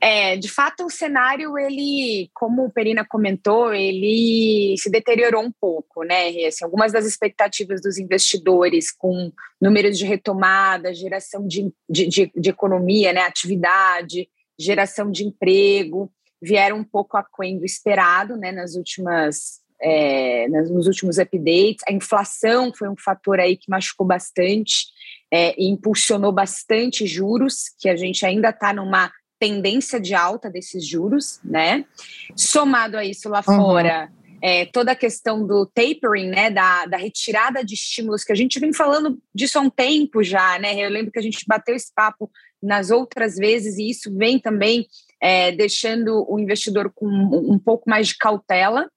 é, 0.32 0.36
de 0.36 0.48
fato, 0.48 0.84
o 0.84 0.90
cenário, 0.90 1.56
ele, 1.56 2.28
como 2.34 2.64
o 2.64 2.70
Perina 2.70 3.06
comentou, 3.08 3.72
ele 3.72 4.74
se 4.76 4.90
deteriorou 4.90 5.44
um 5.44 5.52
pouco, 5.52 6.02
né, 6.02 6.30
assim, 6.46 6.64
algumas 6.64 6.92
das 6.92 7.06
expectativas 7.06 7.80
dos 7.80 7.96
investidores 7.96 8.90
com 8.90 9.30
números 9.60 9.96
de 9.96 10.04
retomada, 10.04 10.92
geração 10.92 11.46
de, 11.46 11.72
de, 11.88 12.08
de, 12.08 12.32
de 12.34 12.50
economia, 12.50 13.12
né, 13.12 13.20
atividade, 13.20 14.28
geração 14.62 15.10
de 15.10 15.24
emprego, 15.24 16.10
vieram 16.40 16.78
um 16.78 16.84
pouco 16.84 17.16
aquém 17.16 17.58
do 17.58 17.64
esperado, 17.64 18.36
né, 18.36 18.52
nas 18.52 18.74
últimas 18.74 19.60
é, 19.82 20.46
nos 20.48 20.86
últimos 20.86 21.18
updates. 21.18 21.82
A 21.88 21.92
inflação 21.92 22.72
foi 22.74 22.88
um 22.88 22.96
fator 22.96 23.40
aí 23.40 23.56
que 23.56 23.70
machucou 23.70 24.06
bastante 24.06 24.86
é, 25.32 25.54
e 25.58 25.68
impulsionou 25.70 26.32
bastante 26.32 27.06
juros, 27.06 27.64
que 27.78 27.88
a 27.88 27.96
gente 27.96 28.26
ainda 28.26 28.50
está 28.50 28.74
numa 28.74 29.10
tendência 29.38 29.98
de 29.98 30.14
alta 30.14 30.50
desses 30.50 30.86
juros, 30.86 31.40
né? 31.42 31.86
Somado 32.36 32.98
a 32.98 33.04
isso 33.04 33.28
lá 33.30 33.42
uhum. 33.48 33.56
fora, 33.56 34.12
é, 34.42 34.66
toda 34.66 34.92
a 34.92 34.96
questão 34.96 35.46
do 35.46 35.66
tapering, 35.66 36.30
né, 36.30 36.50
da, 36.50 36.86
da 36.86 36.96
retirada 36.96 37.64
de 37.64 37.74
estímulos, 37.74 38.24
que 38.24 38.32
a 38.32 38.36
gente 38.36 38.58
vem 38.58 38.72
falando 38.72 39.18
disso 39.34 39.58
há 39.58 39.62
um 39.62 39.70
tempo 39.70 40.22
já, 40.22 40.58
né? 40.58 40.74
Eu 40.84 40.90
lembro 40.90 41.12
que 41.12 41.18
a 41.18 41.22
gente 41.22 41.44
bateu 41.46 41.74
esse 41.74 41.92
papo 41.94 42.30
nas 42.62 42.90
outras 42.90 43.36
vezes, 43.36 43.78
e 43.78 43.90
isso 43.90 44.14
vem 44.16 44.38
também 44.38 44.86
é, 45.20 45.52
deixando 45.52 46.24
o 46.28 46.38
investidor 46.38 46.90
com 46.94 47.06
um 47.06 47.58
pouco 47.58 47.88
mais 47.88 48.08
de 48.08 48.16
cautela. 48.16 48.90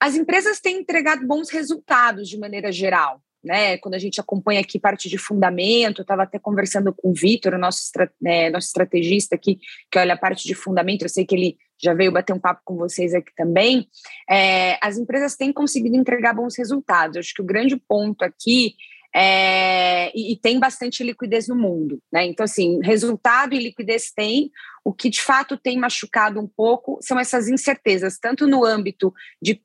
As 0.00 0.14
empresas 0.14 0.60
têm 0.60 0.78
entregado 0.78 1.26
bons 1.26 1.50
resultados 1.50 2.28
de 2.28 2.38
maneira 2.38 2.72
geral. 2.72 3.20
Né, 3.40 3.78
quando 3.78 3.94
a 3.94 3.98
gente 3.98 4.20
acompanha 4.20 4.60
aqui 4.60 4.80
parte 4.80 5.08
de 5.08 5.16
fundamento, 5.16 6.02
estava 6.02 6.24
até 6.24 6.40
conversando 6.40 6.92
com 6.92 7.10
o 7.10 7.14
Vitor, 7.14 7.56
nosso, 7.56 7.80
né, 8.20 8.50
nosso 8.50 8.66
estrategista 8.66 9.36
aqui, 9.36 9.60
que 9.88 9.96
olha 9.96 10.14
a 10.14 10.18
parte 10.18 10.46
de 10.46 10.56
fundamento, 10.56 11.02
eu 11.02 11.08
sei 11.08 11.24
que 11.24 11.36
ele 11.36 11.56
já 11.82 11.94
veio 11.94 12.12
bater 12.12 12.32
um 12.32 12.40
papo 12.40 12.62
com 12.64 12.76
vocês 12.76 13.14
aqui 13.14 13.32
também. 13.36 13.88
É, 14.28 14.78
as 14.84 14.98
empresas 14.98 15.36
têm 15.36 15.52
conseguido 15.52 15.96
entregar 15.96 16.34
bons 16.34 16.56
resultados. 16.56 17.16
acho 17.16 17.34
que 17.34 17.42
o 17.42 17.46
grande 17.46 17.76
ponto 17.76 18.22
aqui 18.22 18.74
é, 19.14 20.10
e, 20.14 20.32
e, 20.32 20.36
tem 20.36 20.58
bastante 20.58 21.02
liquidez 21.02 21.48
no 21.48 21.56
mundo, 21.56 22.00
né? 22.12 22.26
Então, 22.26 22.44
assim, 22.44 22.78
resultado 22.82 23.54
e 23.54 23.58
liquidez 23.58 24.12
tem. 24.14 24.50
O 24.84 24.92
que 24.92 25.08
de 25.08 25.20
fato 25.20 25.56
tem 25.56 25.78
machucado 25.78 26.38
um 26.38 26.46
pouco 26.46 26.98
são 27.00 27.18
essas 27.18 27.48
incertezas, 27.48 28.18
tanto 28.18 28.46
no 28.46 28.64
âmbito 28.64 29.12
de, 29.40 29.62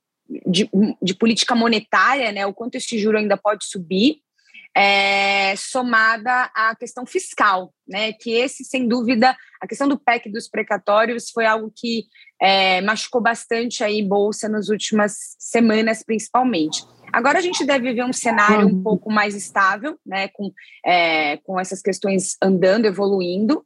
de, 0.48 0.70
de 1.02 1.14
política 1.14 1.56
monetária, 1.56 2.32
né? 2.32 2.46
O 2.46 2.54
quanto 2.54 2.76
esse 2.76 2.98
juro 2.98 3.18
ainda 3.18 3.36
pode 3.36 3.66
subir, 3.66 4.22
é, 4.76 5.56
somada 5.56 6.50
à 6.56 6.76
questão 6.76 7.06
fiscal, 7.06 7.74
né? 7.88 8.14
Que 8.14 8.34
esse, 8.34 8.64
sem 8.64 8.88
dúvida, 8.88 9.36
a 9.62 9.68
questão 9.68 9.88
do 9.88 10.00
PEC 10.00 10.30
dos 10.32 10.50
precatórios 10.50 11.30
foi 11.30 11.46
algo 11.46 11.72
que 11.76 12.06
é, 12.42 12.82
machucou 12.82 13.22
bastante 13.22 13.84
aí 13.84 14.02
bolsa 14.02 14.50
nas 14.50 14.70
últimas 14.70 15.36
semanas, 15.40 16.04
principalmente. 16.04 16.84
Agora 17.12 17.38
a 17.38 17.42
gente 17.42 17.64
deve 17.64 17.94
ver 17.94 18.04
um 18.04 18.12
cenário 18.12 18.68
um 18.68 18.82
pouco 18.82 19.12
mais 19.12 19.36
estável, 19.36 20.00
né, 20.04 20.30
com, 20.30 20.52
é, 20.84 21.38
com 21.38 21.60
essas 21.60 21.80
questões 21.80 22.36
andando, 22.42 22.86
evoluindo. 22.86 23.64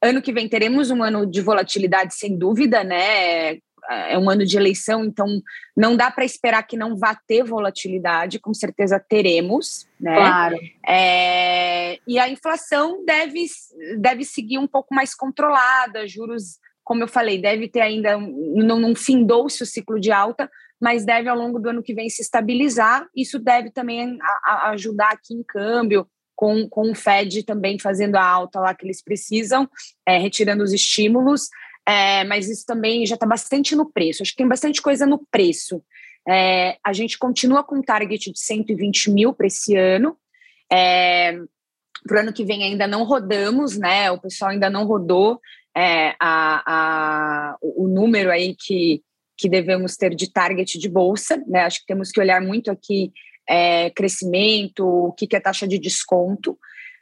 Ano 0.00 0.22
que 0.22 0.32
vem 0.32 0.48
teremos 0.48 0.90
um 0.90 1.02
ano 1.02 1.26
de 1.26 1.40
volatilidade, 1.40 2.14
sem 2.14 2.38
dúvida, 2.38 2.84
né? 2.84 3.58
É 3.88 4.18
um 4.18 4.28
ano 4.28 4.44
de 4.44 4.56
eleição, 4.56 5.04
então 5.04 5.40
não 5.76 5.96
dá 5.96 6.10
para 6.10 6.24
esperar 6.24 6.62
que 6.62 6.76
não 6.76 6.96
vá 6.96 7.14
ter 7.26 7.44
volatilidade, 7.44 8.38
com 8.38 8.52
certeza 8.52 8.98
teremos, 8.98 9.86
né? 10.00 10.14
Claro. 10.16 10.56
É, 10.86 11.98
e 12.06 12.18
a 12.18 12.28
inflação 12.28 13.04
deve, 13.04 13.46
deve 13.98 14.24
seguir 14.24 14.58
um 14.58 14.66
pouco 14.66 14.94
mais 14.94 15.14
controlada, 15.14 16.06
juros, 16.06 16.58
como 16.84 17.02
eu 17.02 17.08
falei, 17.08 17.40
deve 17.40 17.68
ter 17.68 17.80
ainda, 17.80 18.16
não, 18.18 18.78
não 18.78 18.94
findou-se 18.94 19.62
o 19.62 19.66
ciclo 19.66 20.00
de 20.00 20.12
alta, 20.12 20.50
mas 20.80 21.04
deve 21.04 21.28
ao 21.28 21.36
longo 21.36 21.58
do 21.58 21.70
ano 21.70 21.82
que 21.82 21.94
vem 21.94 22.08
se 22.08 22.22
estabilizar. 22.22 23.06
Isso 23.14 23.38
deve 23.38 23.70
também 23.70 24.18
a, 24.44 24.50
a 24.52 24.70
ajudar 24.70 25.10
aqui 25.12 25.34
em 25.34 25.42
câmbio, 25.42 26.06
com, 26.36 26.68
com 26.68 26.90
o 26.90 26.94
Fed 26.94 27.42
também 27.44 27.78
fazendo 27.78 28.16
a 28.16 28.24
alta 28.24 28.60
lá 28.60 28.74
que 28.74 28.84
eles 28.84 29.02
precisam, 29.02 29.68
é, 30.06 30.18
retirando 30.18 30.62
os 30.62 30.72
estímulos, 30.72 31.48
é, 31.86 32.24
mas 32.24 32.48
isso 32.48 32.66
também 32.66 33.06
já 33.06 33.14
está 33.14 33.26
bastante 33.26 33.76
no 33.76 33.90
preço. 33.90 34.22
Acho 34.22 34.32
que 34.32 34.38
tem 34.38 34.48
bastante 34.48 34.82
coisa 34.82 35.06
no 35.06 35.24
preço. 35.30 35.82
É, 36.28 36.76
a 36.84 36.92
gente 36.92 37.16
continua 37.16 37.62
com 37.62 37.76
um 37.76 37.82
target 37.82 38.32
de 38.32 38.38
120 38.38 39.10
mil 39.12 39.32
para 39.32 39.46
esse 39.46 39.76
ano. 39.76 40.16
É, 40.70 41.38
para 42.06 42.16
o 42.16 42.20
ano 42.20 42.32
que 42.32 42.44
vem 42.44 42.64
ainda 42.64 42.86
não 42.88 43.04
rodamos, 43.04 43.76
né? 43.78 44.10
O 44.10 44.20
pessoal 44.20 44.50
ainda 44.50 44.68
não 44.68 44.84
rodou 44.84 45.40
é, 45.76 46.14
a, 46.20 46.62
a, 46.66 47.56
o 47.60 47.86
número 47.86 48.30
aí 48.32 48.56
que, 48.58 49.02
que 49.36 49.48
devemos 49.48 49.96
ter 49.96 50.14
de 50.14 50.32
target 50.32 50.78
de 50.78 50.88
bolsa, 50.88 51.42
né? 51.46 51.60
Acho 51.60 51.80
que 51.80 51.86
temos 51.86 52.10
que 52.10 52.18
olhar 52.18 52.40
muito 52.40 52.70
aqui 52.70 53.12
é, 53.48 53.90
crescimento, 53.90 54.84
o 54.84 55.12
que, 55.12 55.26
que 55.26 55.36
é 55.36 55.40
taxa 55.40 55.68
de 55.68 55.78
desconto. 55.78 56.58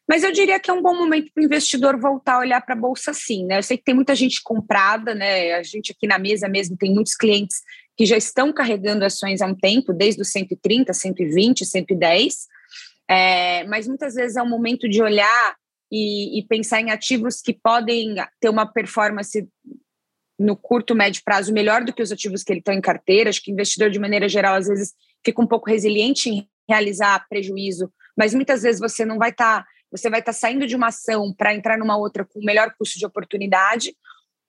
Mas 0.08 0.22
eu 0.22 0.32
diria 0.32 0.60
que 0.60 0.70
é 0.70 0.74
um 0.74 0.82
bom 0.82 0.94
momento 0.94 1.32
para 1.32 1.40
o 1.40 1.44
investidor 1.44 1.98
voltar 1.98 2.34
a 2.34 2.38
olhar 2.40 2.60
para 2.60 2.74
a 2.74 2.78
bolsa 2.78 3.12
sim, 3.14 3.46
né? 3.46 3.58
Eu 3.58 3.62
sei 3.62 3.78
que 3.78 3.84
tem 3.84 3.94
muita 3.94 4.14
gente 4.14 4.42
comprada, 4.42 5.14
né? 5.14 5.54
A 5.54 5.62
gente 5.62 5.92
aqui 5.92 6.06
na 6.06 6.18
mesa 6.18 6.48
mesmo 6.48 6.76
tem 6.76 6.92
muitos 6.92 7.14
clientes 7.14 7.62
que 7.96 8.04
já 8.04 8.16
estão 8.16 8.52
carregando 8.52 9.04
ações 9.04 9.40
há 9.40 9.46
um 9.46 9.54
tempo, 9.54 9.92
desde 9.92 10.20
os 10.20 10.30
130, 10.30 10.92
120, 10.92 11.64
110. 11.64 12.46
É, 13.08 13.64
mas 13.64 13.86
muitas 13.86 14.14
vezes 14.14 14.36
é 14.36 14.42
um 14.42 14.48
momento 14.48 14.88
de 14.88 15.02
olhar 15.02 15.56
e, 15.90 16.38
e, 16.38 16.46
pensar 16.46 16.80
em 16.80 16.90
ativos 16.90 17.40
que 17.40 17.52
podem 17.52 18.14
ter 18.40 18.48
uma 18.48 18.66
performance 18.66 19.46
no 20.38 20.56
curto, 20.56 20.94
médio 20.94 21.22
prazo 21.24 21.52
melhor 21.52 21.84
do 21.84 21.92
que 21.92 22.02
os 22.02 22.10
ativos 22.10 22.42
que 22.42 22.52
ele 22.52 22.62
tem 22.62 22.78
em 22.78 22.80
carteira. 22.80 23.30
Acho 23.30 23.42
que 23.42 23.50
o 23.50 23.54
investidor, 23.54 23.90
de 23.90 23.98
maneira 23.98 24.28
geral, 24.28 24.56
às 24.56 24.66
vezes 24.66 24.92
fica 25.24 25.40
um 25.40 25.46
pouco 25.46 25.70
resiliente 25.70 26.28
em 26.28 26.48
realizar 26.68 27.26
prejuízo, 27.28 27.92
mas 28.16 28.34
muitas 28.34 28.62
vezes 28.62 28.80
você 28.80 29.04
não 29.04 29.18
vai 29.18 29.30
estar, 29.30 29.62
tá, 29.62 29.68
você 29.94 30.10
vai 30.10 30.18
estar 30.18 30.32
tá 30.32 30.38
saindo 30.38 30.66
de 30.66 30.74
uma 30.74 30.88
ação 30.88 31.32
para 31.32 31.54
entrar 31.54 31.78
numa 31.78 31.96
outra 31.96 32.24
com 32.24 32.44
melhor 32.44 32.74
custo 32.76 32.98
de 32.98 33.06
oportunidade. 33.06 33.96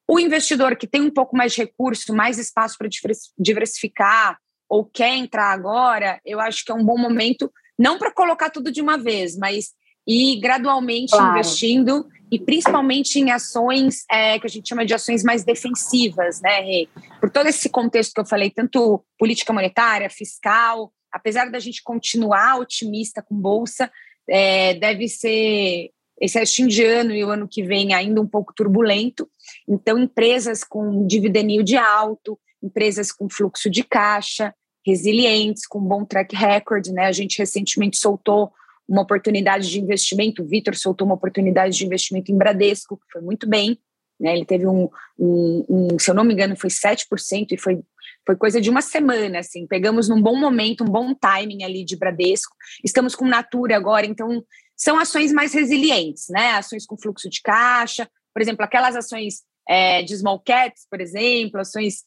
O 0.08 0.20
investidor 0.20 0.76
que 0.76 0.88
tem 0.88 1.02
um 1.02 1.12
pouco 1.12 1.38
mais 1.38 1.54
de 1.54 1.60
recurso, 1.60 2.16
mais 2.16 2.40
espaço 2.40 2.78
para 2.78 2.90
diversificar 3.38 4.40
ou 4.68 4.84
quer 4.84 5.16
entrar 5.16 5.52
agora, 5.52 6.20
eu 6.26 6.40
acho 6.40 6.66
que 6.66 6.72
é 6.72 6.76
um 6.76 6.84
bom 6.84 6.98
momento, 6.98 7.52
não 7.78 8.00
para 8.00 8.12
colocar 8.12 8.50
tudo 8.50 8.72
de 8.72 8.82
uma 8.82 8.98
vez, 8.98 9.38
mas 9.38 9.74
ir 10.08 10.40
gradualmente 10.40 11.12
claro. 11.12 11.32
investindo 11.32 12.08
e 12.32 12.40
principalmente 12.40 13.20
em 13.20 13.32
ações 13.32 14.04
é, 14.10 14.40
que 14.40 14.48
a 14.48 14.50
gente 14.50 14.68
chama 14.68 14.86
de 14.86 14.94
ações 14.96 15.24
mais 15.24 15.44
defensivas, 15.44 16.42
né, 16.42 16.60
Rê? 16.62 16.90
Por 17.20 17.30
todo 17.30 17.48
esse 17.48 17.70
contexto 17.70 18.14
que 18.14 18.20
eu 18.22 18.26
falei, 18.26 18.50
tanto 18.50 19.04
política 19.18 19.54
monetária, 19.54 20.10
fiscal, 20.10 20.92
apesar 21.12 21.52
da 21.52 21.60
gente 21.60 21.84
continuar 21.84 22.58
otimista 22.60 23.22
com 23.22 23.36
bolsa, 23.36 23.92
é, 24.30 24.74
deve 24.76 25.08
ser 25.08 25.92
esse 26.20 26.40
restinho 26.40 26.70
de 26.70 26.84
ano 26.84 27.14
e 27.14 27.24
o 27.24 27.30
ano 27.30 27.48
que 27.48 27.64
vem 27.64 27.94
ainda 27.94 28.22
um 28.22 28.28
pouco 28.28 28.54
turbulento. 28.54 29.30
Então, 29.68 30.00
empresas 30.00 30.64
com 30.64 31.06
dividend 31.06 31.64
de 31.64 31.76
alto, 31.76 32.40
empresas 32.64 33.12
com 33.12 33.30
fluxo 33.30 33.70
de 33.70 33.84
caixa, 33.84 34.54
resilientes, 34.86 35.68
com 35.68 35.80
bom 35.80 36.06
track 36.06 36.36
record, 36.36 36.88
né? 36.88 37.06
A 37.06 37.12
gente 37.12 37.38
recentemente 37.38 37.98
soltou 37.98 38.52
uma 38.88 39.02
oportunidade 39.02 39.70
de 39.70 39.82
investimento. 39.82 40.44
O 40.44 40.48
Vitor 40.48 40.76
soltou 40.76 41.06
uma 41.06 41.16
oportunidade 41.16 41.78
de 41.78 41.86
investimento 41.86 42.32
em 42.32 42.38
Bradesco, 42.38 42.98
que 42.98 43.12
foi 43.12 43.22
muito 43.22 43.48
bem. 43.48 43.80
Né? 44.20 44.36
Ele 44.36 44.46
teve 44.46 44.68
um, 44.68 44.90
um, 45.18 45.66
um, 45.68 46.00
se 46.00 46.10
eu 46.10 46.16
não 46.16 46.24
me 46.24 46.34
engano, 46.34 46.56
foi 46.56 46.70
7% 46.70 47.48
e 47.52 47.58
foi, 47.58 47.82
foi 48.26 48.36
coisa 48.36 48.60
de 48.60 48.70
uma 48.70 48.82
semana. 48.82 49.40
Assim. 49.40 49.68
Pegamos 49.68 50.10
num 50.10 50.22
bom 50.22 50.36
momento, 50.36 50.84
um 50.84 50.90
bom 50.90 51.14
timing 51.14 51.64
ali 51.64 51.84
de 51.84 51.96
Bradesco. 51.96 52.56
Estamos 52.84 53.16
com 53.16 53.26
Natura 53.26 53.76
agora, 53.76 54.06
então 54.06 54.44
são 54.76 55.00
ações 55.00 55.32
mais 55.32 55.54
resilientes, 55.54 56.26
né? 56.30 56.52
Ações 56.52 56.86
com 56.86 56.98
fluxo 56.98 57.30
de 57.30 57.42
caixa, 57.42 58.10
por 58.34 58.42
exemplo, 58.42 58.66
aquelas 58.66 58.96
ações 58.96 59.44
é, 59.68 60.04
de 60.04 60.16
small 60.18 60.40
caps, 60.40 60.86
por 60.90 61.00
exemplo, 61.00 61.60
ações 61.60 62.04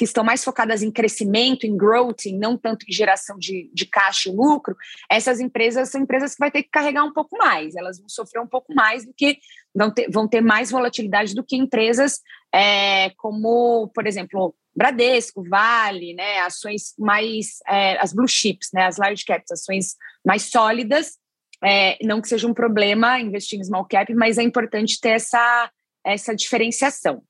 que 0.00 0.04
estão 0.04 0.24
mais 0.24 0.42
focadas 0.42 0.82
em 0.82 0.90
crescimento, 0.90 1.66
em 1.66 1.76
growth, 1.76 2.24
e 2.24 2.32
não 2.32 2.56
tanto 2.56 2.86
em 2.88 2.92
geração 2.92 3.36
de, 3.38 3.70
de 3.70 3.84
caixa 3.84 4.30
e 4.30 4.32
lucro, 4.32 4.74
essas 5.10 5.40
empresas 5.40 5.90
são 5.90 6.00
empresas 6.00 6.32
que 6.32 6.40
vai 6.40 6.50
ter 6.50 6.62
que 6.62 6.70
carregar 6.70 7.04
um 7.04 7.12
pouco 7.12 7.36
mais, 7.36 7.76
elas 7.76 7.98
vão 7.98 8.08
sofrer 8.08 8.40
um 8.40 8.46
pouco 8.46 8.74
mais 8.74 9.04
do 9.04 9.12
que 9.12 9.36
vão 9.74 9.92
ter, 9.92 10.10
vão 10.10 10.26
ter 10.26 10.40
mais 10.40 10.70
volatilidade 10.70 11.34
do 11.34 11.44
que 11.44 11.54
empresas 11.54 12.20
é, 12.50 13.10
como, 13.18 13.90
por 13.94 14.06
exemplo, 14.06 14.54
Bradesco, 14.74 15.42
Vale, 15.48 16.14
né, 16.14 16.40
ações 16.40 16.94
mais, 16.98 17.58
é, 17.66 17.98
as 18.00 18.12
blue 18.12 18.28
chips, 18.28 18.68
né, 18.72 18.86
as 18.86 18.96
large 18.96 19.24
caps, 19.24 19.50
ações 19.50 19.96
mais 20.24 20.42
sólidas, 20.44 21.18
é, 21.62 21.98
não 22.04 22.20
que 22.20 22.28
seja 22.28 22.46
um 22.46 22.54
problema 22.54 23.20
investir 23.20 23.58
em 23.58 23.64
small 23.64 23.84
cap, 23.84 24.12
mas 24.14 24.38
é 24.38 24.42
importante 24.42 25.00
ter 25.00 25.10
essa, 25.10 25.70
essa 26.04 26.34
diferenciação. 26.34 27.22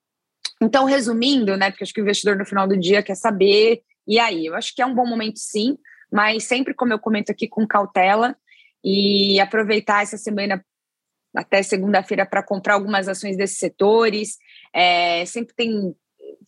Então, 0.62 0.85
resumindo, 0.85 1.57
né, 1.57 1.70
porque 1.70 1.85
acho 1.85 1.94
que 1.94 2.00
o 2.00 2.05
investidor 2.05 2.37
no 2.37 2.44
final 2.44 2.68
do 2.68 2.79
dia 2.79 3.03
quer 3.03 3.16
saber, 3.16 3.83
e 4.07 4.18
aí? 4.18 4.46
Eu 4.46 4.55
acho 4.55 4.74
que 4.74 4.83
é 4.83 4.87
um 4.87 4.94
bom 4.94 5.07
momento 5.07 5.38
sim, 5.38 5.79
mas 6.12 6.44
sempre, 6.44 6.74
como 6.74 6.92
eu 6.92 6.98
comento 6.98 7.31
aqui, 7.31 7.48
com 7.48 7.66
cautela 7.66 8.37
e 8.85 9.38
aproveitar 9.40 10.03
essa 10.03 10.16
semana 10.16 10.64
até 11.35 11.62
segunda-feira 11.62 12.26
para 12.26 12.42
comprar 12.42 12.74
algumas 12.74 13.09
ações 13.09 13.37
desses 13.37 13.59
setores. 13.59 14.37
É, 14.74 15.24
sempre 15.26 15.55
tem 15.55 15.94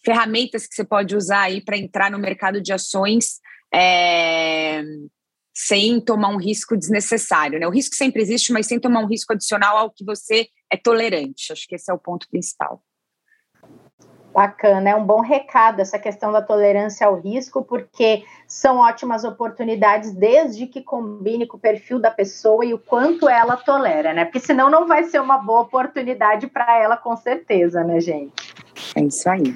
ferramentas 0.04 0.66
que 0.66 0.74
você 0.74 0.84
pode 0.84 1.16
usar 1.16 1.42
aí 1.42 1.60
para 1.62 1.76
entrar 1.76 2.10
no 2.10 2.18
mercado 2.18 2.60
de 2.60 2.72
ações 2.72 3.40
é, 3.72 4.82
sem 5.54 6.00
tomar 6.00 6.28
um 6.28 6.38
risco 6.38 6.76
desnecessário. 6.76 7.58
Né? 7.58 7.66
O 7.66 7.70
risco 7.70 7.94
sempre 7.94 8.22
existe, 8.22 8.52
mas 8.52 8.66
sem 8.66 8.80
tomar 8.80 9.00
um 9.00 9.08
risco 9.08 9.32
adicional 9.32 9.76
ao 9.76 9.90
que 9.90 10.04
você 10.04 10.46
é 10.70 10.76
tolerante. 10.76 11.52
Acho 11.52 11.66
que 11.68 11.74
esse 11.74 11.90
é 11.90 11.94
o 11.94 11.98
ponto 11.98 12.28
principal. 12.28 12.82
Bacana, 14.32 14.88
é 14.88 14.94
um 14.94 15.04
bom 15.04 15.20
recado 15.20 15.80
essa 15.80 15.98
questão 15.98 16.32
da 16.32 16.40
tolerância 16.40 17.06
ao 17.06 17.20
risco, 17.20 17.62
porque 17.62 18.24
são 18.48 18.78
ótimas 18.78 19.24
oportunidades 19.24 20.14
desde 20.14 20.66
que 20.66 20.80
combine 20.80 21.46
com 21.46 21.58
o 21.58 21.60
perfil 21.60 22.00
da 22.00 22.10
pessoa 22.10 22.64
e 22.64 22.72
o 22.72 22.78
quanto 22.78 23.28
ela 23.28 23.58
tolera, 23.58 24.14
né? 24.14 24.24
Porque 24.24 24.40
senão 24.40 24.70
não 24.70 24.88
vai 24.88 25.04
ser 25.04 25.20
uma 25.20 25.36
boa 25.36 25.60
oportunidade 25.60 26.46
para 26.46 26.78
ela, 26.78 26.96
com 26.96 27.14
certeza, 27.14 27.84
né, 27.84 28.00
gente? 28.00 28.54
É 28.96 29.02
isso 29.02 29.28
aí. 29.28 29.54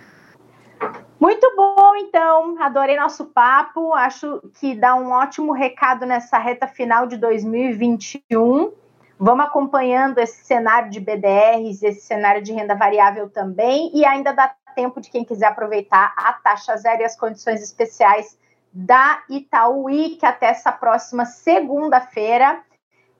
Muito 1.18 1.50
bom, 1.56 1.96
então. 1.96 2.62
Adorei 2.62 2.96
nosso 2.96 3.26
papo. 3.26 3.94
Acho 3.94 4.42
que 4.60 4.74
dá 4.74 4.94
um 4.94 5.10
ótimo 5.10 5.52
recado 5.52 6.04
nessa 6.04 6.38
reta 6.38 6.66
final 6.66 7.06
de 7.06 7.16
2021. 7.16 8.72
Vamos 9.18 9.46
acompanhando 9.46 10.18
esse 10.18 10.44
cenário 10.44 10.90
de 10.90 11.00
BDRs, 11.00 11.82
esse 11.82 12.02
cenário 12.02 12.42
de 12.42 12.52
renda 12.52 12.74
variável 12.74 13.30
também, 13.30 13.90
e 13.94 14.04
ainda 14.04 14.30
dá 14.32 14.54
tempo 14.74 15.00
de 15.00 15.10
quem 15.10 15.24
quiser 15.24 15.46
aproveitar 15.46 16.12
a 16.14 16.34
taxa 16.34 16.76
zero 16.76 17.00
e 17.00 17.04
as 17.04 17.18
condições 17.18 17.62
especiais 17.62 18.38
da 18.70 19.22
Itaúi, 19.30 20.18
que 20.20 20.26
até 20.26 20.48
essa 20.48 20.70
próxima 20.70 21.24
segunda-feira. 21.24 22.62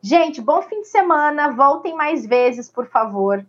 Gente, 0.02 0.42
bom 0.42 0.60
fim 0.60 0.82
de 0.82 0.88
semana. 0.88 1.50
Voltem 1.52 1.94
mais 1.94 2.26
vezes, 2.26 2.70
por 2.70 2.86
favor. 2.86 3.42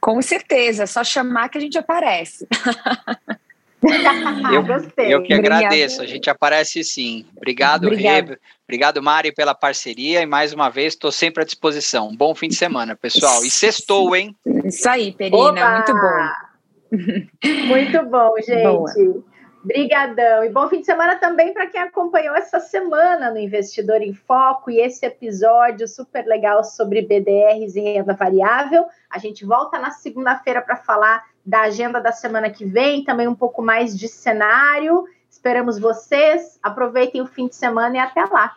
Com 0.00 0.20
certeza, 0.22 0.84
é 0.84 0.86
só 0.86 1.04
chamar 1.04 1.48
que 1.48 1.58
a 1.58 1.60
gente 1.60 1.78
aparece. 1.78 2.46
eu, 4.52 4.62
Gostei. 4.62 5.14
eu 5.14 5.22
que 5.22 5.32
agradeço, 5.32 6.02
a 6.02 6.06
gente 6.06 6.28
aparece 6.28 6.84
sim. 6.84 7.24
Obrigado, 7.36 7.86
Obrigado. 7.86 8.30
Rê. 8.30 8.38
Obrigado, 8.64 9.02
Mari, 9.02 9.32
pela 9.32 9.54
parceria 9.54 10.22
e 10.22 10.26
mais 10.26 10.52
uma 10.52 10.68
vez 10.68 10.94
estou 10.94 11.10
sempre 11.10 11.42
à 11.42 11.46
disposição. 11.46 12.14
Bom 12.14 12.34
fim 12.34 12.48
de 12.48 12.54
semana, 12.54 12.94
pessoal. 12.94 13.42
E 13.44 13.50
sextou, 13.50 14.14
hein? 14.14 14.36
Isso 14.64 14.88
aí, 14.88 15.12
Perina, 15.12 15.36
Oba! 15.36 15.74
muito 15.74 15.94
bom. 15.94 16.28
Muito 17.66 18.06
bom, 18.06 18.34
gente. 18.44 18.62
Boa. 18.62 18.92
Obrigadão. 19.62 20.42
E 20.42 20.48
bom 20.48 20.68
fim 20.68 20.80
de 20.80 20.86
semana 20.86 21.16
também 21.16 21.52
para 21.52 21.66
quem 21.66 21.82
acompanhou 21.82 22.34
essa 22.34 22.58
semana 22.58 23.30
no 23.30 23.38
Investidor 23.38 24.00
em 24.00 24.14
Foco 24.14 24.70
e 24.70 24.80
esse 24.80 25.04
episódio 25.04 25.86
super 25.86 26.24
legal 26.24 26.64
sobre 26.64 27.02
BDRs 27.02 27.76
e 27.76 27.80
renda 27.80 28.14
variável. 28.14 28.86
A 29.10 29.18
gente 29.18 29.44
volta 29.44 29.78
na 29.78 29.90
segunda-feira 29.90 30.62
para 30.62 30.76
falar 30.76 31.24
da 31.44 31.62
agenda 31.62 32.00
da 32.00 32.10
semana 32.10 32.48
que 32.48 32.64
vem, 32.64 33.04
também 33.04 33.28
um 33.28 33.34
pouco 33.34 33.60
mais 33.60 33.98
de 33.98 34.08
cenário. 34.08 35.04
Esperamos 35.28 35.78
vocês. 35.78 36.58
Aproveitem 36.62 37.20
o 37.20 37.26
fim 37.26 37.46
de 37.46 37.54
semana 37.54 37.96
e 37.96 38.00
até 38.00 38.24
lá. 38.24 38.56